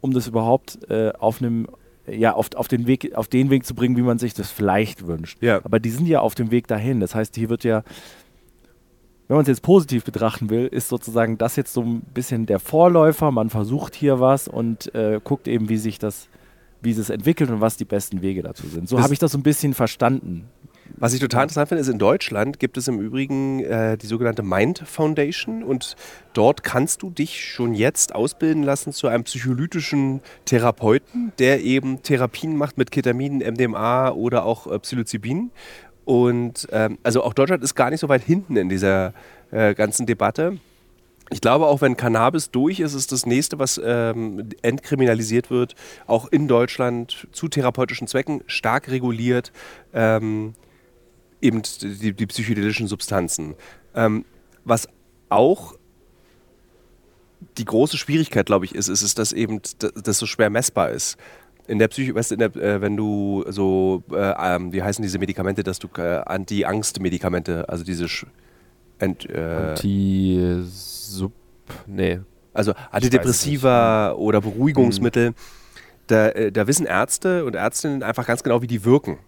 [0.00, 1.68] um das überhaupt äh, auf einem
[2.06, 5.06] ja, auf, auf, den Weg, auf den Weg zu bringen, wie man sich das vielleicht
[5.06, 5.40] wünscht.
[5.42, 5.60] Ja.
[5.64, 6.98] Aber die sind ja auf dem Weg dahin.
[6.98, 7.84] Das heißt, hier wird ja,
[9.28, 12.58] wenn man es jetzt positiv betrachten will, ist sozusagen das jetzt so ein bisschen der
[12.58, 13.30] Vorläufer.
[13.30, 16.28] Man versucht hier was und äh, guckt eben, wie sich das,
[16.80, 18.88] wie es entwickelt und was die besten Wege dazu sind.
[18.88, 20.48] So habe ich das so ein bisschen verstanden
[20.96, 24.42] Was ich total interessant finde, ist, in Deutschland gibt es im Übrigen äh, die sogenannte
[24.42, 25.96] Mind Foundation und
[26.32, 32.56] dort kannst du dich schon jetzt ausbilden lassen zu einem psycholytischen Therapeuten, der eben Therapien
[32.56, 35.50] macht mit Ketamin, MDMA oder auch äh, Psilocybin.
[36.04, 39.12] Und ähm, also auch Deutschland ist gar nicht so weit hinten in dieser
[39.50, 40.58] äh, ganzen Debatte.
[41.32, 45.76] Ich glaube, auch wenn Cannabis durch ist, ist das nächste, was ähm, entkriminalisiert wird,
[46.08, 49.52] auch in Deutschland zu therapeutischen Zwecken stark reguliert.
[49.94, 50.54] Ähm,
[51.40, 53.54] eben die, die psychedelischen Substanzen.
[53.94, 54.24] Ähm,
[54.64, 54.88] was
[55.28, 55.74] auch
[57.56, 59.60] die große Schwierigkeit, glaube ich, ist, ist, ist, dass eben
[59.94, 61.16] das so schwer messbar ist.
[61.66, 65.18] In der Psyche, weißt du, der, äh, wenn du so, äh, ähm, wie heißen diese
[65.18, 68.26] Medikamente, dass du äh, Anti-Angst-Medikamente, also diese Sch
[68.98, 71.32] Ent, äh, Anti-Sub,
[71.86, 72.20] nee.
[72.52, 75.34] Also Antidepressiva oder Beruhigungsmittel, hm.
[76.08, 79.18] da, äh, da wissen Ärzte und Ärztinnen einfach ganz genau, wie die wirken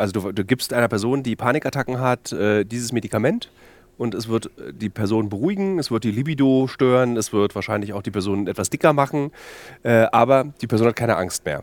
[0.00, 3.50] also du, du, gibst einer Person, die Panikattacken hat, äh, dieses Medikament
[3.98, 7.92] und es wird äh, die Person beruhigen, es wird die Libido stören, es wird wahrscheinlich
[7.92, 9.30] auch die Person etwas dicker machen,
[9.82, 11.62] äh, aber die Person hat keine Angst mehr.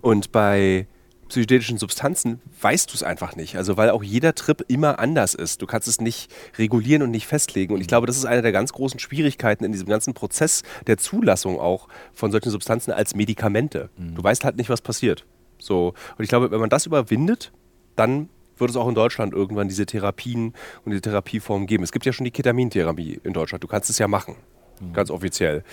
[0.00, 0.86] Und bei
[1.32, 3.56] psychedelischen Substanzen weißt du es einfach nicht.
[3.56, 5.62] Also weil auch jeder Trip immer anders ist.
[5.62, 7.72] Du kannst es nicht regulieren und nicht festlegen.
[7.72, 10.98] Und ich glaube, das ist eine der ganz großen Schwierigkeiten in diesem ganzen Prozess der
[10.98, 13.88] Zulassung auch von solchen Substanzen als Medikamente.
[13.96, 14.14] Mhm.
[14.14, 15.24] Du weißt halt nicht, was passiert.
[15.62, 15.94] So.
[16.16, 17.52] Und ich glaube, wenn man das überwindet,
[17.96, 21.84] dann wird es auch in Deutschland irgendwann diese Therapien und diese Therapieformen geben.
[21.84, 23.62] Es gibt ja schon die Ketamintherapie in Deutschland.
[23.62, 24.36] Du kannst es ja machen.
[24.80, 24.92] Mhm.
[24.92, 25.64] Ganz offiziell.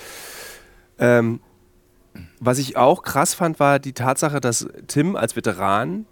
[0.98, 1.40] Ähm,
[2.40, 6.06] was ich auch krass fand, war die Tatsache, dass Tim als Veteran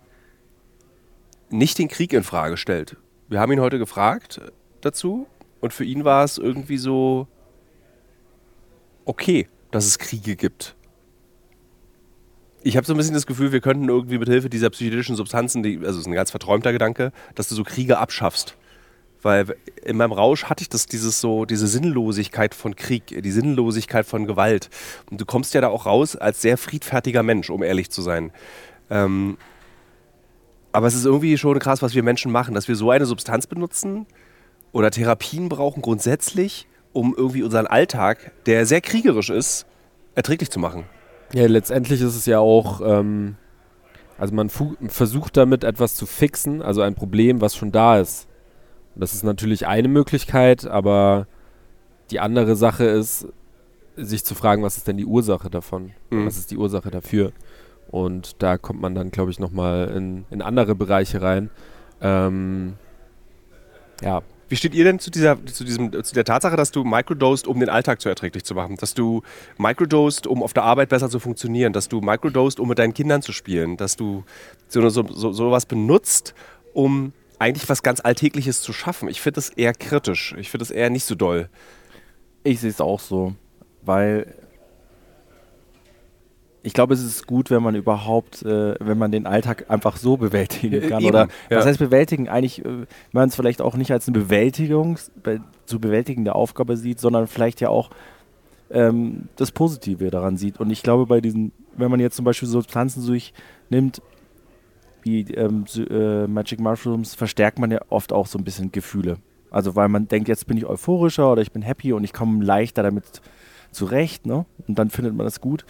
[1.50, 2.98] nicht den Krieg in Frage stellt.
[3.30, 4.42] Wir haben ihn heute gefragt
[4.82, 5.28] dazu
[5.60, 7.28] und für ihn war es irgendwie so
[9.06, 10.77] okay, dass es Kriege gibt
[12.68, 15.64] ich habe so ein bisschen das Gefühl, wir könnten irgendwie mit Hilfe dieser psychedelischen Substanzen,
[15.64, 18.58] die, also das ist ein ganz verträumter Gedanke, dass du so Kriege abschaffst.
[19.22, 24.06] Weil in meinem Rausch hatte ich das, dieses so, diese Sinnlosigkeit von Krieg, die Sinnlosigkeit
[24.06, 24.70] von Gewalt.
[25.10, 28.32] Und du kommst ja da auch raus als sehr friedfertiger Mensch, um ehrlich zu sein.
[28.90, 29.38] Ähm,
[30.74, 33.48] aber es ist irgendwie schon krass, was wir Menschen machen, dass wir so eine Substanz
[33.48, 34.06] benutzen
[34.74, 39.66] oder Therapien brauchen grundsätzlich, um irgendwie unseren Alltag, der sehr kriegerisch ist,
[40.16, 40.84] erträglich zu machen.
[41.34, 43.36] Ja, letztendlich ist es ja auch, ähm,
[44.18, 48.28] also man versucht damit etwas zu fixen, also ein Problem, was schon da ist.
[48.96, 51.28] Und das ist natürlich eine Möglichkeit, aber
[52.12, 53.28] die andere Sache ist,
[53.96, 55.92] sich zu fragen, was ist denn die Ursache davon?
[56.10, 56.26] Mhm.
[56.26, 57.32] Was ist die Ursache dafür?
[57.90, 61.50] Und da kommt man dann, glaube ich, nochmal in, in andere Bereiche rein.
[62.02, 62.76] Ähm,
[64.02, 67.48] ja, wie steht ihr denn zu, dieser, zu, diesem, zu der Tatsache, dass du microdosed,
[67.48, 68.78] um den Alltag zu erträglich zu machen?
[68.78, 69.22] Dass du
[69.58, 71.74] microdosed, um auf der Arbeit besser zu funktionieren?
[71.74, 73.78] Dass du microdosed, um mit deinen Kindern zu spielen?
[73.78, 74.24] Dass du
[74.70, 76.34] so, so, so, sowas benutzt,
[76.74, 79.10] um eigentlich was ganz Alltägliches zu schaffen?
[79.10, 80.34] Ich finde das eher kritisch.
[80.38, 81.50] Ich finde das eher nicht so doll.
[82.44, 83.36] Ich sehe es auch so,
[83.82, 84.34] weil
[86.64, 90.18] ich glaube, es ist gut, wenn man überhaupt, äh, wenn man den Alltag einfach so
[90.18, 91.02] bewältigen kann.
[91.02, 91.58] Eben, Oder ja.
[91.58, 92.28] was heißt bewältigen?
[92.28, 96.78] Eigentlich, äh, wenn man es vielleicht auch nicht als eine Bewältigung, be zu bewältigende Aufgabe
[96.78, 97.90] sieht, sondern vielleicht ja auch
[98.70, 100.60] ähm, das Positive daran sieht.
[100.60, 104.02] Und ich glaube, bei diesen, wenn man jetzt zum Beispiel Substanzen durchnimmt,
[105.04, 109.18] wie ähm, äh, Magic Mushrooms, verstärkt man ja oft auch so ein bisschen Gefühle.
[109.52, 112.44] Also weil man denkt, jetzt bin ich euphorischer oder ich bin happy und ich komme
[112.44, 113.22] leichter damit
[113.72, 114.46] zurecht, ne?
[114.68, 115.66] Und dann findet man das gut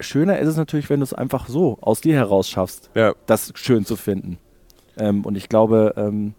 [0.00, 3.14] schöner ist es natürlich, wenn du es einfach so aus dir heraus schaffst, ja.
[3.26, 4.38] das schön zu finden.
[4.96, 6.34] Ähm, und ich glaube, ähm,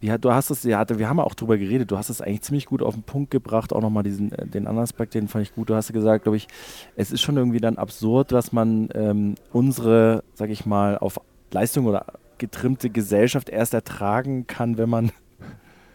[0.00, 2.42] ja, du hast es, ja, wir haben ja auch drüber geredet, du hast es eigentlich
[2.42, 5.44] ziemlich gut auf den Punkt gebracht, auch nochmal diesen, äh, den anderen Aspekt, den fand
[5.44, 5.68] ich gut.
[5.68, 6.48] Du hast gesagt, glaube ich,
[6.96, 11.20] es ist schon irgendwie dann absurd, dass man ähm, unsere, sag ich mal, auf
[11.52, 12.06] Leistung oder
[12.38, 15.12] getrimmte Gesellschaft erst ertragen kann, wenn man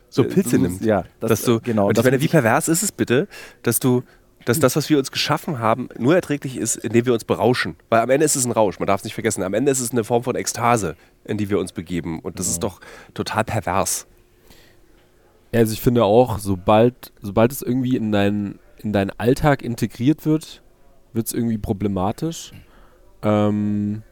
[0.10, 0.82] so Pilze nimmt.
[0.82, 1.88] Ja, das, dass du, genau.
[1.88, 3.28] Und ich meine, wie pervers ist es bitte,
[3.64, 4.04] dass du
[4.46, 7.76] dass das, was wir uns geschaffen haben, nur erträglich ist, indem wir uns berauschen.
[7.90, 9.44] Weil am Ende ist es ein Rausch, man darf es nicht vergessen.
[9.44, 12.20] Am Ende ist es eine Form von Ekstase, in die wir uns begeben.
[12.20, 12.52] Und das ja.
[12.54, 12.80] ist doch
[13.14, 14.08] total pervers.
[15.52, 20.26] Ja, also ich finde auch, sobald, sobald es irgendwie in, dein, in deinen Alltag integriert
[20.26, 20.62] wird,
[21.14, 22.52] wird es irgendwie problematisch.
[23.24, 24.04] Ähm,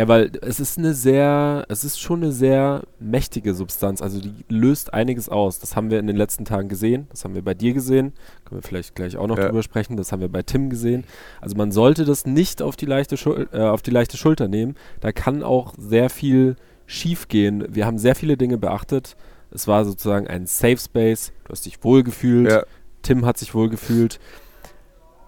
[0.00, 4.00] ja, weil es ist eine sehr, es ist schon eine sehr mächtige Substanz.
[4.00, 5.58] Also die löst einiges aus.
[5.58, 7.06] Das haben wir in den letzten Tagen gesehen.
[7.10, 8.14] Das haben wir bei dir gesehen.
[8.46, 9.48] Können wir vielleicht gleich auch noch ja.
[9.48, 9.98] drüber sprechen.
[9.98, 11.04] Das haben wir bei Tim gesehen.
[11.42, 14.74] Also man sollte das nicht auf die leichte, Schul äh, auf die leichte Schulter nehmen.
[15.00, 17.66] Da kann auch sehr viel schief gehen.
[17.68, 19.16] Wir haben sehr viele Dinge beachtet.
[19.50, 21.30] Es war sozusagen ein Safe Space.
[21.44, 22.50] Du hast dich wohlgefühlt.
[22.50, 22.62] Ja.
[23.02, 24.18] Tim hat sich wohlgefühlt.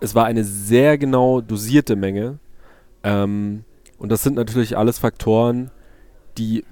[0.00, 2.38] Es war eine sehr genau dosierte Menge.
[3.04, 3.64] Ähm,
[4.02, 5.70] Und das sind natürlich alles Faktoren,
[6.36, 6.64] die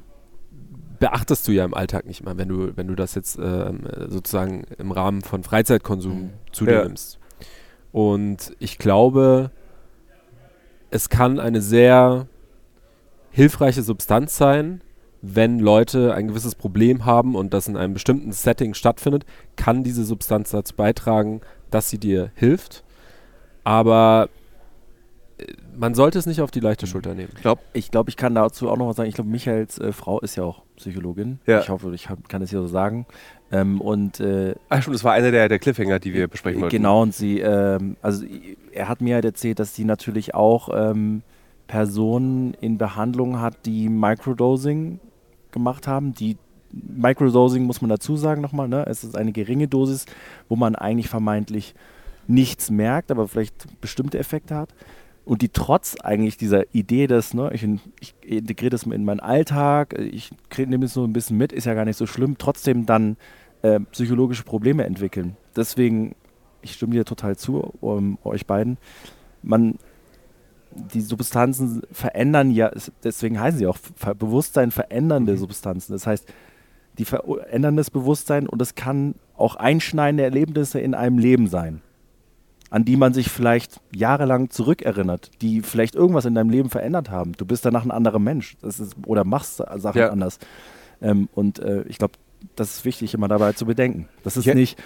[0.98, 4.64] beachtest du ja im Alltag nicht mal, wenn du, wenn du das jetzt ähm, sozusagen
[4.78, 6.30] im Rahmen von Freizeitkonsum mhm.
[6.50, 6.82] zu dir ja.
[6.82, 7.20] nimmst.
[7.92, 9.52] Und ich glaube,
[10.90, 12.26] es kann eine sehr
[13.30, 14.80] hilfreiche Substanz sein,
[15.22, 19.24] wenn Leute ein gewisses Problem haben und das in einem bestimmten Setting stattfindet,
[19.54, 22.82] kann diese Substanz dazu beitragen, dass sie dir hilft.
[23.62, 24.30] Aber
[25.76, 27.30] man sollte es nicht auf die leichte Schulter nehmen.
[27.34, 29.08] Ich glaube, ich, glaub, ich kann dazu auch noch was sagen.
[29.08, 31.40] Ich glaube, Michaels äh, Frau ist ja auch Psychologin.
[31.46, 31.60] Ja.
[31.60, 33.06] Ich hoffe, ich hab, kann es hier so sagen.
[33.52, 36.76] Ähm, und äh, Ach schon, das war einer der, der Cliffhanger, die wir besprechen wollten.
[36.76, 38.24] Genau, und sie, ähm, also
[38.72, 41.22] er hat mir halt erzählt, dass sie natürlich auch ähm,
[41.66, 45.00] Personen in Behandlung hat, die Microdosing
[45.50, 46.36] gemacht haben, die
[46.72, 48.86] Microdosing muss man dazu sagen nochmal, ne?
[48.86, 50.06] es ist eine geringe Dosis,
[50.48, 51.74] wo man eigentlich vermeintlich
[52.28, 54.70] nichts merkt, aber vielleicht bestimmte Effekte hat
[55.30, 57.64] und die trotz eigentlich dieser Idee, dass ne, ich,
[58.00, 61.74] ich integriere das in meinen Alltag, ich nehme es so ein bisschen mit, ist ja
[61.74, 63.16] gar nicht so schlimm, trotzdem dann
[63.62, 65.36] äh, psychologische Probleme entwickeln.
[65.54, 66.16] Deswegen,
[66.62, 68.76] ich stimme dir total zu, um, euch beiden.
[69.40, 69.78] Man,
[70.72, 72.72] die Substanzen verändern ja,
[73.04, 73.78] deswegen heißen sie auch
[74.18, 75.38] Bewusstsein verändernde mhm.
[75.38, 75.92] Substanzen.
[75.92, 76.26] Das heißt,
[76.98, 81.82] die verändern das Bewusstsein und es kann auch einschneidende Erlebnisse in einem Leben sein
[82.70, 87.32] an die man sich vielleicht jahrelang zurückerinnert, die vielleicht irgendwas in deinem Leben verändert haben.
[87.36, 90.10] Du bist danach ein anderer Mensch ist, oder machst Sachen ja.
[90.10, 90.38] anders.
[91.02, 92.14] Ähm, und äh, ich glaube,
[92.56, 94.08] das ist wichtig, immer dabei zu bedenken.
[94.22, 94.54] Das ist ja.
[94.54, 94.78] nicht,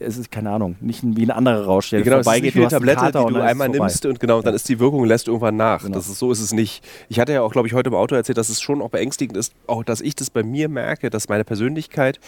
[0.00, 2.44] es ist keine Ahnung, nicht wie ein anderer Rausch, der genau, vorbeigeht.
[2.44, 4.78] Es ist nicht wie eine Tablette, die du einmal nimmst und genau, dann ist die
[4.78, 5.82] Wirkung lässt irgendwann nach.
[5.82, 5.94] Genau.
[5.94, 6.84] Das ist so ist es nicht.
[7.08, 9.36] Ich hatte ja auch, glaube ich, heute im Auto erzählt, dass es schon auch beängstigend
[9.36, 12.20] ist, auch dass ich das bei mir merke, dass meine Persönlichkeit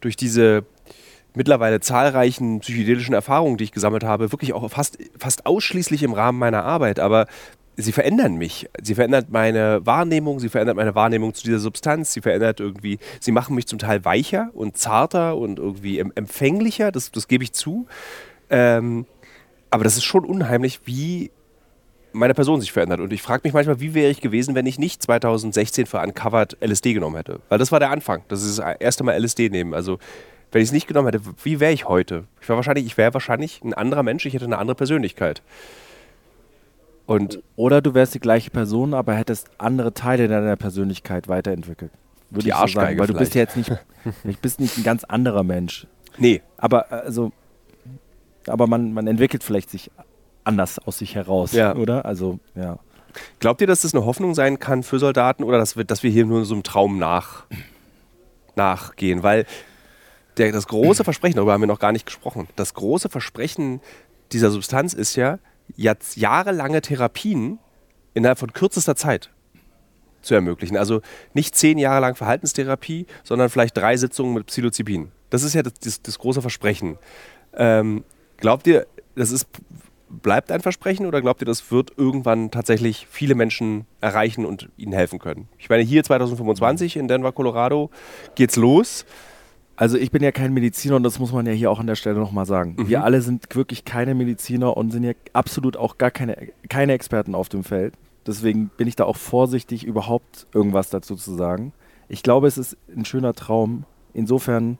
[0.00, 0.64] durch diese
[1.34, 6.38] mittlerweile zahlreichen psychedelischen Erfahrungen, die ich gesammelt habe, wirklich auch fast, fast ausschließlich im Rahmen
[6.38, 7.00] meiner Arbeit.
[7.00, 7.26] Aber
[7.76, 8.68] sie verändern mich.
[8.82, 13.32] Sie verändert meine Wahrnehmung, sie verändert meine Wahrnehmung zu dieser Substanz, sie verändert irgendwie, sie
[13.32, 17.86] machen mich zum Teil weicher und zarter und irgendwie empfänglicher, das, das gebe ich zu.
[18.50, 19.06] Ähm,
[19.70, 21.30] aber das ist schon unheimlich, wie
[22.12, 23.00] meine Person sich verändert.
[23.00, 26.56] Und ich frage mich manchmal, wie wäre ich gewesen, wenn ich nicht 2016 für Uncovered
[26.60, 27.40] LSD genommen hätte?
[27.48, 28.22] Weil das war der Anfang.
[28.26, 29.74] Das ist das erste Mal LSD nehmen.
[29.74, 29.98] Also
[30.52, 32.24] wenn ich es nicht genommen hätte, wie wäre ich heute?
[32.40, 35.42] Ich wäre wahrscheinlich, ich wäre wahrscheinlich ein anderer Mensch, ich hätte eine andere Persönlichkeit.
[37.06, 41.90] Und Oder du wärst die gleiche Person, aber hättest andere Teile deiner Persönlichkeit weiterentwickelt.
[42.30, 43.70] Würde die ich so sagen, weil du bist ja jetzt nicht,
[44.04, 45.86] du bist nicht ein ganz anderer Mensch.
[46.18, 46.42] Nee.
[46.56, 47.32] Aber also,
[48.46, 49.90] aber man, man entwickelt vielleicht sich
[50.44, 51.74] anders aus sich heraus, ja.
[51.74, 52.04] oder?
[52.04, 52.78] Also, ja.
[53.40, 56.10] Glaubt ihr, dass das eine Hoffnung sein kann für Soldaten oder dass wir, dass wir
[56.10, 57.44] hier nur so einem Traum nach,
[58.54, 59.24] nachgehen?
[59.24, 59.46] Weil
[60.40, 63.80] der, das große Versprechen, darüber haben wir noch gar nicht gesprochen, das große Versprechen
[64.32, 65.38] dieser Substanz ist ja,
[65.76, 67.58] jetzt jahrelange Therapien
[68.14, 69.30] innerhalb von kürzester Zeit
[70.22, 70.76] zu ermöglichen.
[70.76, 71.02] Also
[71.34, 75.12] nicht zehn Jahre lang Verhaltenstherapie, sondern vielleicht drei Sitzungen mit Psilocybin.
[75.28, 76.98] Das ist ja das, das, das große Versprechen.
[77.54, 78.04] Ähm,
[78.38, 79.46] glaubt ihr, das ist,
[80.08, 84.92] bleibt ein Versprechen oder glaubt ihr, das wird irgendwann tatsächlich viele Menschen erreichen und ihnen
[84.92, 85.48] helfen können?
[85.58, 87.90] Ich meine, hier 2025 in Denver, Colorado
[88.34, 89.04] geht's los.
[89.80, 91.94] Also ich bin ja kein Mediziner und das muss man ja hier auch an der
[91.94, 92.76] Stelle nochmal sagen.
[92.78, 92.88] Mhm.
[92.90, 97.34] Wir alle sind wirklich keine Mediziner und sind ja absolut auch gar keine, keine Experten
[97.34, 97.94] auf dem Feld.
[98.26, 101.72] Deswegen bin ich da auch vorsichtig, überhaupt irgendwas dazu zu sagen.
[102.10, 103.84] Ich glaube, es ist ein schöner Traum.
[104.12, 104.76] Insofern,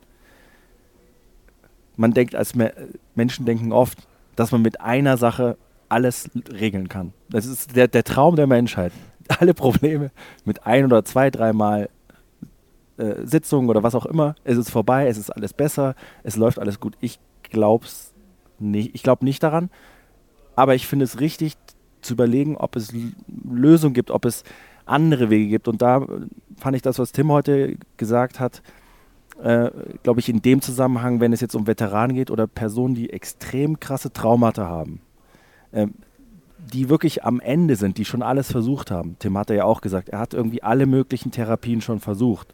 [1.96, 2.70] man denkt als Me
[3.14, 5.56] Menschen denken oft, dass man mit einer Sache
[5.88, 7.14] alles regeln kann.
[7.30, 8.92] Das ist der, der Traum der Menschheit.
[9.38, 10.10] Alle Probleme
[10.44, 11.88] mit ein oder zwei, dreimal
[13.00, 16.58] äh, Sitzung oder was auch immer, es ist vorbei, es ist alles besser, es läuft
[16.58, 16.96] alles gut.
[17.00, 18.12] Ich glaub's
[18.58, 19.70] nicht, ich glaube nicht daran,
[20.54, 21.56] aber ich finde es richtig
[22.02, 22.92] zu überlegen, ob es
[23.50, 24.44] Lösungen gibt, ob es
[24.86, 25.68] andere Wege gibt.
[25.68, 26.06] Und da
[26.56, 28.62] fand ich das, was Tim heute gesagt hat,
[29.42, 29.70] äh,
[30.02, 33.80] glaube ich, in dem Zusammenhang, wenn es jetzt um Veteranen geht oder Personen, die extrem
[33.80, 35.00] krasse Traumata haben,
[35.72, 35.86] äh,
[36.72, 39.16] die wirklich am Ende sind, die schon alles versucht haben.
[39.18, 42.52] Tim hat ja auch gesagt, er hat irgendwie alle möglichen Therapien schon versucht.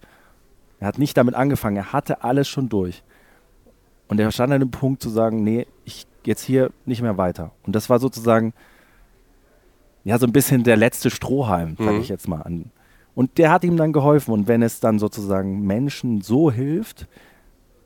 [0.80, 3.02] Er hat nicht damit angefangen, er hatte alles schon durch.
[4.08, 7.52] Und er stand an dem Punkt zu sagen, nee, ich jetzt hier nicht mehr weiter.
[7.64, 8.52] Und das war sozusagen
[10.04, 12.00] ja so ein bisschen der letzte Strohhalm, sage mhm.
[12.00, 12.70] ich jetzt mal an.
[13.14, 14.32] Und der hat ihm dann geholfen.
[14.32, 17.08] Und wenn es dann sozusagen Menschen so hilft,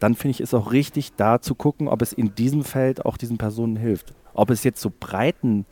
[0.01, 3.17] dann finde ich es auch richtig, da zu gucken, ob es in diesem Feld auch
[3.17, 4.13] diesen Personen hilft.
[4.35, 5.67] Ob es jetzt so breiten,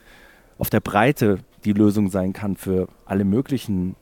[0.58, 3.96] auf der Breite die Lösung sein kann für alle möglichen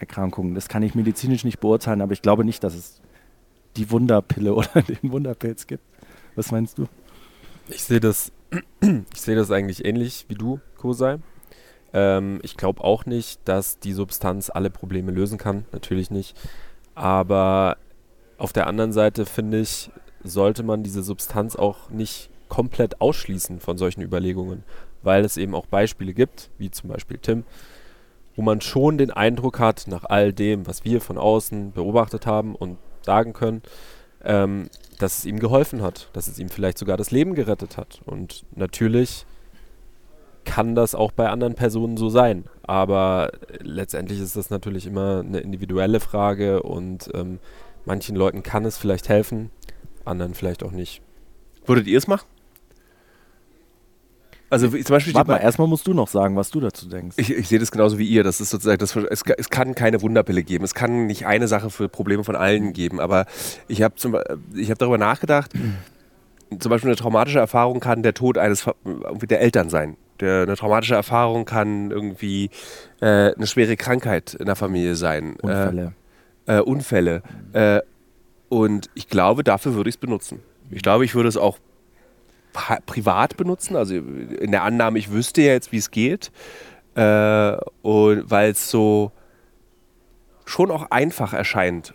[0.00, 0.54] Erkrankungen.
[0.54, 3.00] Das kann ich medizinisch nicht beurteilen, aber ich glaube nicht, dass es
[3.76, 5.84] die Wunderpille oder den Wunderpilz gibt.
[6.34, 6.86] Was meinst du?
[7.68, 8.32] Ich sehe das,
[8.80, 11.18] ich sehe das eigentlich ähnlich wie du, Kosei.
[11.92, 15.64] Ähm, ich glaube auch nicht, dass die Substanz alle Probleme lösen kann.
[15.72, 16.36] Natürlich nicht.
[16.94, 17.76] Aber
[18.38, 19.90] auf der anderen Seite finde ich,
[20.22, 24.64] sollte man diese Substanz auch nicht komplett ausschließen von solchen Überlegungen,
[25.02, 27.44] weil es eben auch Beispiele gibt, wie zum Beispiel Tim,
[28.36, 32.54] wo man schon den Eindruck hat, nach all dem, was wir von außen beobachtet haben
[32.54, 33.62] und sagen können,
[34.24, 34.68] ähm,
[34.98, 38.00] dass es ihm geholfen hat, dass es ihm vielleicht sogar das Leben gerettet hat.
[38.04, 39.26] Und natürlich
[40.44, 42.44] kann das auch bei anderen Personen so sein.
[42.62, 47.38] Aber letztendlich ist das natürlich immer eine individuelle Frage und ähm,
[47.84, 49.50] manchen Leuten kann es vielleicht helfen,
[50.04, 51.02] anderen vielleicht auch nicht.
[51.66, 52.26] Würdet ihr es machen?
[54.50, 57.16] Also zum Beispiel Warte mal, erstmal musst du noch sagen, was du dazu denkst.
[57.18, 58.24] Ich, ich sehe das genauso wie ihr.
[58.24, 60.64] Das ist sozusagen, das, es, es, kann keine Wunderpille geben.
[60.64, 62.98] Es kann nicht eine Sache für Probleme von allen geben.
[63.00, 63.26] Aber
[63.68, 65.52] ich habe hab darüber nachgedacht,
[66.58, 68.66] zum Beispiel eine traumatische Erfahrung kann der Tod eines
[69.22, 69.96] der Eltern sein.
[70.18, 72.50] Der, eine traumatische Erfahrung kann irgendwie
[73.00, 75.36] äh, eine schwere Krankheit in der Familie sein.
[75.36, 75.92] Unfälle.
[76.46, 77.22] Äh, äh, Unfälle.
[77.52, 77.80] Äh,
[78.48, 80.40] und ich glaube, dafür würde ich es benutzen.
[80.70, 81.58] Ich glaube, ich würde es auch
[82.86, 86.30] privat benutzen, also in der Annahme, ich wüsste ja jetzt, wie es geht.
[86.94, 89.12] Äh, und weil es so
[90.44, 91.94] schon auch einfach erscheint.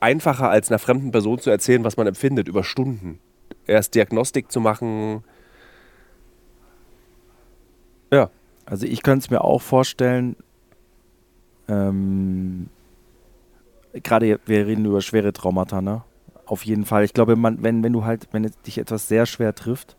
[0.00, 3.20] Einfacher als einer fremden Person zu erzählen, was man empfindet, über Stunden.
[3.66, 5.24] Erst Diagnostik zu machen.
[8.10, 8.30] Ja.
[8.66, 10.36] Also ich könnte es mir auch vorstellen,
[11.68, 12.70] ähm,
[13.92, 16.02] gerade wir reden über schwere Traumata, ne?
[16.54, 17.02] Auf jeden Fall.
[17.02, 19.96] Ich glaube, man, wenn, wenn du halt, wenn dich etwas sehr schwer trifft,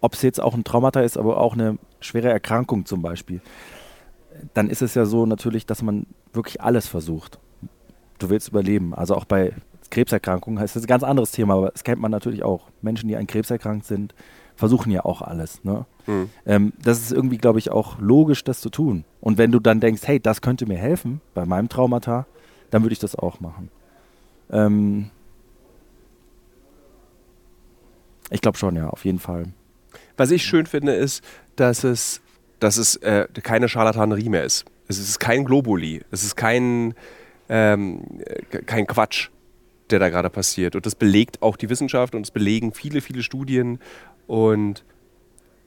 [0.00, 3.40] ob es jetzt auch ein Traumata ist, aber auch eine schwere Erkrankung zum Beispiel,
[4.54, 7.40] dann ist es ja so natürlich, dass man wirklich alles versucht.
[8.20, 8.94] Du willst überleben.
[8.94, 9.52] Also auch bei
[9.90, 12.70] Krebserkrankungen heißt das ein ganz anderes Thema, aber das kennt man natürlich auch.
[12.82, 14.14] Menschen, die an Krebs erkrankt sind,
[14.54, 15.64] versuchen ja auch alles.
[15.64, 15.86] Ne?
[16.06, 16.30] Mhm.
[16.46, 19.04] Ähm, das ist irgendwie, glaube ich, auch logisch, das zu tun.
[19.20, 22.26] Und wenn du dann denkst, hey, das könnte mir helfen bei meinem Traumata,
[22.70, 23.70] dann würde ich das auch machen.
[24.52, 25.10] Ähm,
[28.30, 29.44] ich glaube schon, ja, auf jeden Fall.
[30.16, 31.22] Was ich schön finde, ist,
[31.56, 32.20] dass es,
[32.60, 34.64] dass es äh, keine Scharlatanerie mehr ist.
[34.88, 36.02] Es ist kein Globuli.
[36.10, 36.94] Es ist kein,
[37.48, 38.02] ähm,
[38.66, 39.28] kein Quatsch,
[39.90, 40.76] der da gerade passiert.
[40.76, 43.78] Und das belegt auch die Wissenschaft und es belegen viele, viele Studien.
[44.26, 44.84] Und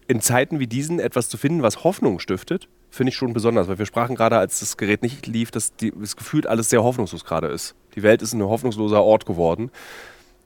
[0.07, 3.68] in Zeiten wie diesen etwas zu finden, was Hoffnung stiftet, finde ich schon besonders.
[3.68, 6.84] Weil wir sprachen gerade, als das Gerät nicht lief, dass die, das gefühlt alles sehr
[6.84, 7.76] hoffnungslos gerade ist.
[7.95, 9.70] Die Welt ist ein hoffnungsloser Ort geworden.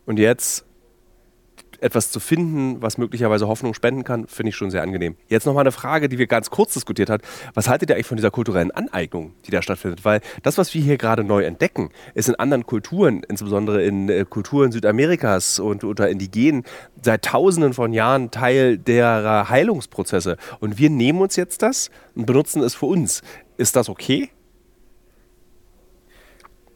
[0.05, 0.65] Und jetzt
[1.83, 5.15] etwas zu finden, was möglicherweise Hoffnung spenden kann, finde ich schon sehr angenehm.
[5.27, 7.21] Jetzt nochmal eine Frage, die wir ganz kurz diskutiert haben.
[7.53, 10.05] Was haltet ihr eigentlich von dieser kulturellen Aneignung, die da stattfindet?
[10.05, 14.25] Weil das, was wir hier gerade neu entdecken, ist in anderen Kulturen, insbesondere in äh,
[14.27, 16.63] Kulturen Südamerikas und unter Indigenen,
[17.01, 20.37] seit Tausenden von Jahren Teil der Heilungsprozesse.
[20.59, 23.21] Und wir nehmen uns jetzt das und benutzen es für uns.
[23.57, 24.29] Ist das okay?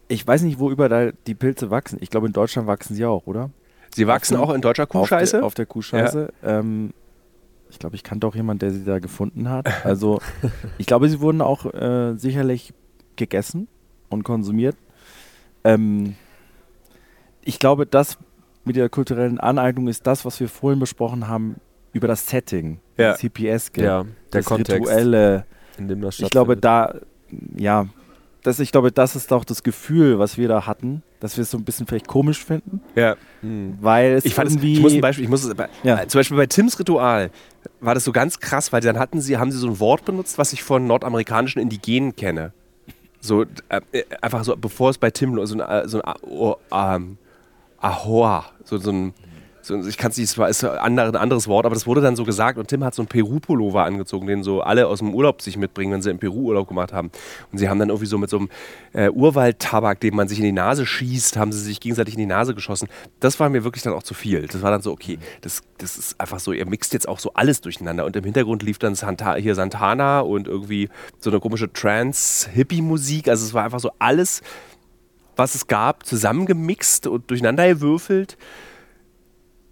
[0.10, 1.97] Ich weiß nicht, wo überall die Pilze wachsen.
[2.01, 3.49] Ich glaube, in Deutschland wachsen sie auch, oder?
[3.94, 5.38] Sie wachsen auch in deutscher Kuhscheiße?
[5.38, 6.34] Auf, de, auf der Kuhscheiße.
[6.44, 6.60] Ja.
[6.60, 6.94] Ähm,
[7.70, 9.68] ich glaube, ich kannte auch jemanden, der sie da gefunden hat.
[9.84, 10.20] Also,
[10.78, 12.74] ich glaube, sie wurden auch äh, sicherlich
[13.16, 13.68] gegessen
[14.10, 14.76] und konsumiert.
[15.64, 16.16] Ähm,
[17.44, 18.18] ich glaube, das
[18.64, 21.56] mit der kulturellen Aneignung ist das, was wir vorhin besprochen haben
[21.94, 23.16] über das Setting, ja.
[23.16, 25.46] CPS, ja, der das Kontext, rituelle.
[25.78, 26.96] In dem das ich glaube, da,
[27.56, 27.88] ja,
[28.44, 31.52] das, ich glaube, das ist auch das Gefühl, was wir da hatten, dass wir es
[31.52, 32.82] so ein bisschen vielleicht komisch finden.
[32.96, 33.16] Ja.
[33.42, 33.78] Mhm.
[33.82, 34.74] Weil es ich fand irgendwie.
[34.74, 36.02] Es, ich muss ein Beispiel, ich muss es, ja.
[36.02, 37.32] Äh, zum Beispiel bei Tims Ritual
[37.82, 40.38] war das so ganz krass, weil dann hatten sie, haben sie so ein Wort benutzt,
[40.38, 42.54] was ich von nordamerikanischen Indigenen kenne.
[43.20, 47.18] So, äh, äh einfach so, bevor es bei Tim so ein, so ein oh, ähm,
[47.80, 49.14] Ahoa, so, so ein
[49.70, 52.57] ich kann es nicht, es war ein anderes Wort, aber das wurde dann so gesagt
[52.57, 55.91] und Tim hat so einen Peru-Pullover angezogen, den so alle aus dem Urlaub sich mitbringen,
[55.93, 57.11] wenn sie im Peru Urlaub gemacht haben.
[57.51, 58.49] Und sie haben dann irgendwie so mit so einem
[58.93, 62.26] äh, Urwaldtabak, den man sich in die Nase schießt, haben sie sich gegenseitig in die
[62.26, 62.88] Nase geschossen.
[63.20, 64.47] Das war mir wirklich dann auch zu viel.
[64.47, 67.34] Das war dann so, okay, das, das ist einfach so, ihr mixt jetzt auch so
[67.34, 68.05] alles durcheinander.
[68.05, 70.89] Und im Hintergrund lief dann Santa, hier Santana und irgendwie
[71.20, 73.28] so eine komische Trance-Hippie-Musik.
[73.28, 74.41] Also es war einfach so alles,
[75.36, 78.38] was es gab, zusammengemixt und durcheinander gewürfelt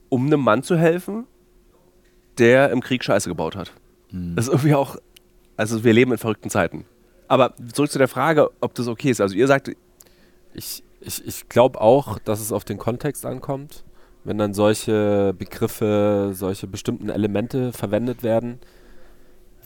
[0.10, 1.26] um einem Mann zu helfen,
[2.38, 3.72] der im Krieg Scheiße gebaut hat.
[4.12, 4.36] Mhm.
[4.36, 4.98] Das ist irgendwie auch,
[5.58, 6.86] also wir leben in verrückten Zeiten.
[7.28, 9.22] Aber zurück zu der Frage, ob das okay ist.
[9.22, 9.72] Also ihr sagt,
[10.54, 13.84] ich, ich, ich glaube auch, dass es auf den Kontext ankommt.
[14.24, 18.60] Wenn dann solche Begriffe, solche bestimmten Elemente verwendet werden,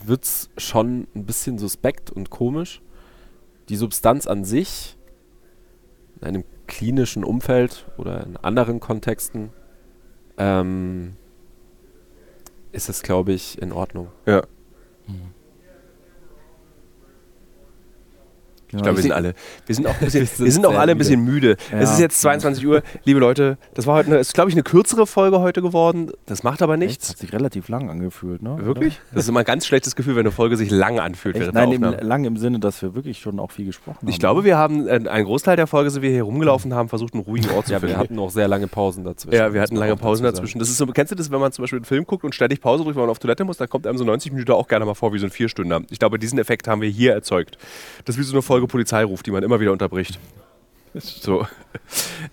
[0.04, 2.82] wird es schon ein bisschen suspekt und komisch.
[3.70, 4.98] Die Substanz an sich,
[6.20, 9.52] in einem klinischen Umfeld oder in anderen Kontexten,
[10.40, 11.16] ähm,
[12.72, 14.08] ist es, glaube ich, in Ordnung.
[14.26, 14.42] Ja.
[18.72, 19.34] Ich glaube, wir sind alle,
[19.66, 21.58] wir sind auch, ein bisschen, Wir sind auch alle ein bisschen müde.
[21.72, 21.80] Es Ja.
[21.94, 22.84] ist jetzt 22 Uhr.
[23.04, 26.12] Liebe Leute, das war heute, eine, ist glaube ich eine kürzere Folge heute geworden.
[26.26, 27.10] Das macht aber nichts.
[27.10, 28.58] hat sich relativ lang angefühlt, ne?
[28.62, 29.00] Wirklich?
[29.14, 31.54] Das ist immer ein ganz schlechtes Gefühl, wenn eine Folge sich lang anfühlt Echt?
[31.54, 34.08] Nein, im, lang im Sinne, dass wir wirklich schon auch viel gesprochen haben.
[34.08, 37.14] Ich glaube, wir haben äh, einen Großteil der Folge sind wir hier rumgelaufen, haben versucht,
[37.14, 37.96] einen ruhigen Ort zu Ja, finden.
[37.96, 39.36] wir hatten auch sehr lange Pausen dazwischen.
[39.36, 40.60] Ja, wir hatten lange Pausen dazwischen.
[40.60, 42.62] Das ist so, kennst du das, wenn man zum Beispiel einen Film guckt und ständig
[42.62, 44.86] Pause drückt, wenn man auf Toilette muss, dann kommt einem so 90 Minuten auch gerne
[44.86, 45.82] mal vor wie so ein Vierstünder.
[45.90, 47.58] Ich glaube, diesen Effekt haben wir hier erzeugt.
[48.06, 50.20] Das ist wie so eine Folge Polizeiruf, die man immer wieder unterbricht.
[50.94, 51.46] So.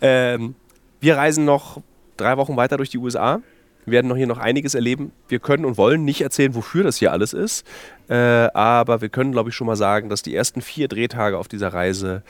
[0.00, 0.54] Ähm,
[1.00, 1.80] wir reisen noch
[2.16, 3.40] drei Wochen weiter durch die USA.
[3.84, 5.12] Wir werden noch hier noch einiges erleben.
[5.28, 7.64] Wir können und wollen nicht erzählen, wofür das hier alles ist.
[8.08, 11.46] Äh, aber wir können, glaube ich, schon mal sagen, dass die ersten vier Drehtage auf
[11.46, 12.22] dieser Reise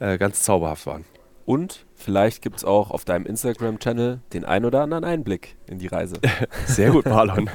[0.00, 1.04] äh, ganz zauberhaft waren.
[1.44, 5.86] Und vielleicht gibt es auch auf deinem Instagram-Channel den ein oder anderen Einblick in die
[5.86, 6.16] Reise.
[6.66, 7.48] Sehr gut, Marlon.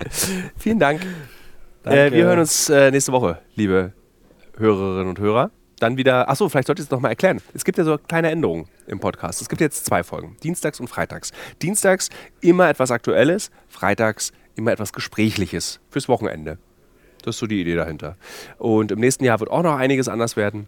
[0.56, 1.00] Vielen Dank.
[1.84, 3.92] Äh, wir hören uns äh, nächste Woche, liebe
[4.58, 5.50] Hörerinnen und Hörer.
[5.78, 7.40] Dann wieder, achso, vielleicht sollte ich es nochmal erklären.
[7.54, 9.40] Es gibt ja so kleine Änderungen im Podcast.
[9.40, 11.30] Es gibt jetzt zwei Folgen, Dienstags und Freitags.
[11.62, 12.08] Dienstags
[12.40, 16.58] immer etwas Aktuelles, Freitags immer etwas Gesprächliches fürs Wochenende.
[17.22, 18.16] Das ist so die Idee dahinter.
[18.58, 20.66] Und im nächsten Jahr wird auch noch einiges anders werden.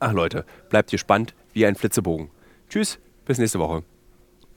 [0.00, 2.30] Ach Leute, bleibt gespannt wie ein Flitzebogen.
[2.68, 3.84] Tschüss, bis nächste Woche.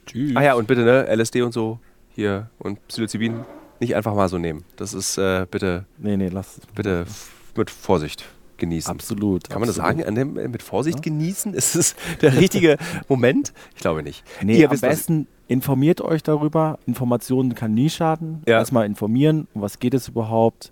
[0.06, 0.34] Tschüss.
[0.34, 1.78] Ah ja, und bitte, ne, LSD und so
[2.10, 3.44] hier und Psilocybin
[3.78, 4.64] nicht einfach mal so nehmen.
[4.74, 6.60] Das ist äh, bitte, Nee, nee, lass.
[6.74, 7.06] bitte
[7.56, 8.24] mit Vorsicht
[8.58, 8.90] genießen.
[8.90, 9.48] Absolut.
[9.48, 10.04] Kann man das absolut.
[10.04, 10.08] sagen?
[10.08, 11.54] An dem, mit Vorsicht genießen?
[11.54, 12.76] Ist es der richtige
[13.08, 13.52] Moment?
[13.74, 14.24] Ich glaube nicht.
[14.42, 16.78] Nee, Ihr am wisst, besten informiert euch darüber.
[16.86, 18.42] Informationen kann nie schaden.
[18.46, 18.58] Ja.
[18.58, 20.70] Erstmal informieren, um was geht es überhaupt.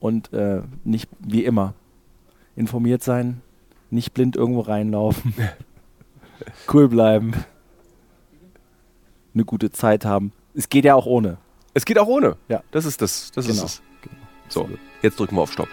[0.00, 1.74] Und äh, nicht wie immer.
[2.56, 3.40] Informiert sein,
[3.90, 5.34] nicht blind irgendwo reinlaufen.
[6.72, 7.32] cool bleiben.
[9.34, 10.32] Eine gute Zeit haben.
[10.54, 11.38] Es geht ja auch ohne.
[11.72, 12.36] Es geht auch ohne.
[12.48, 12.62] Ja.
[12.70, 13.32] Das ist das.
[13.34, 13.64] Das Genau.
[13.64, 13.82] ist es.
[14.48, 14.80] So, Absolut.
[15.02, 15.68] jetzt drücken wir auf Stopp.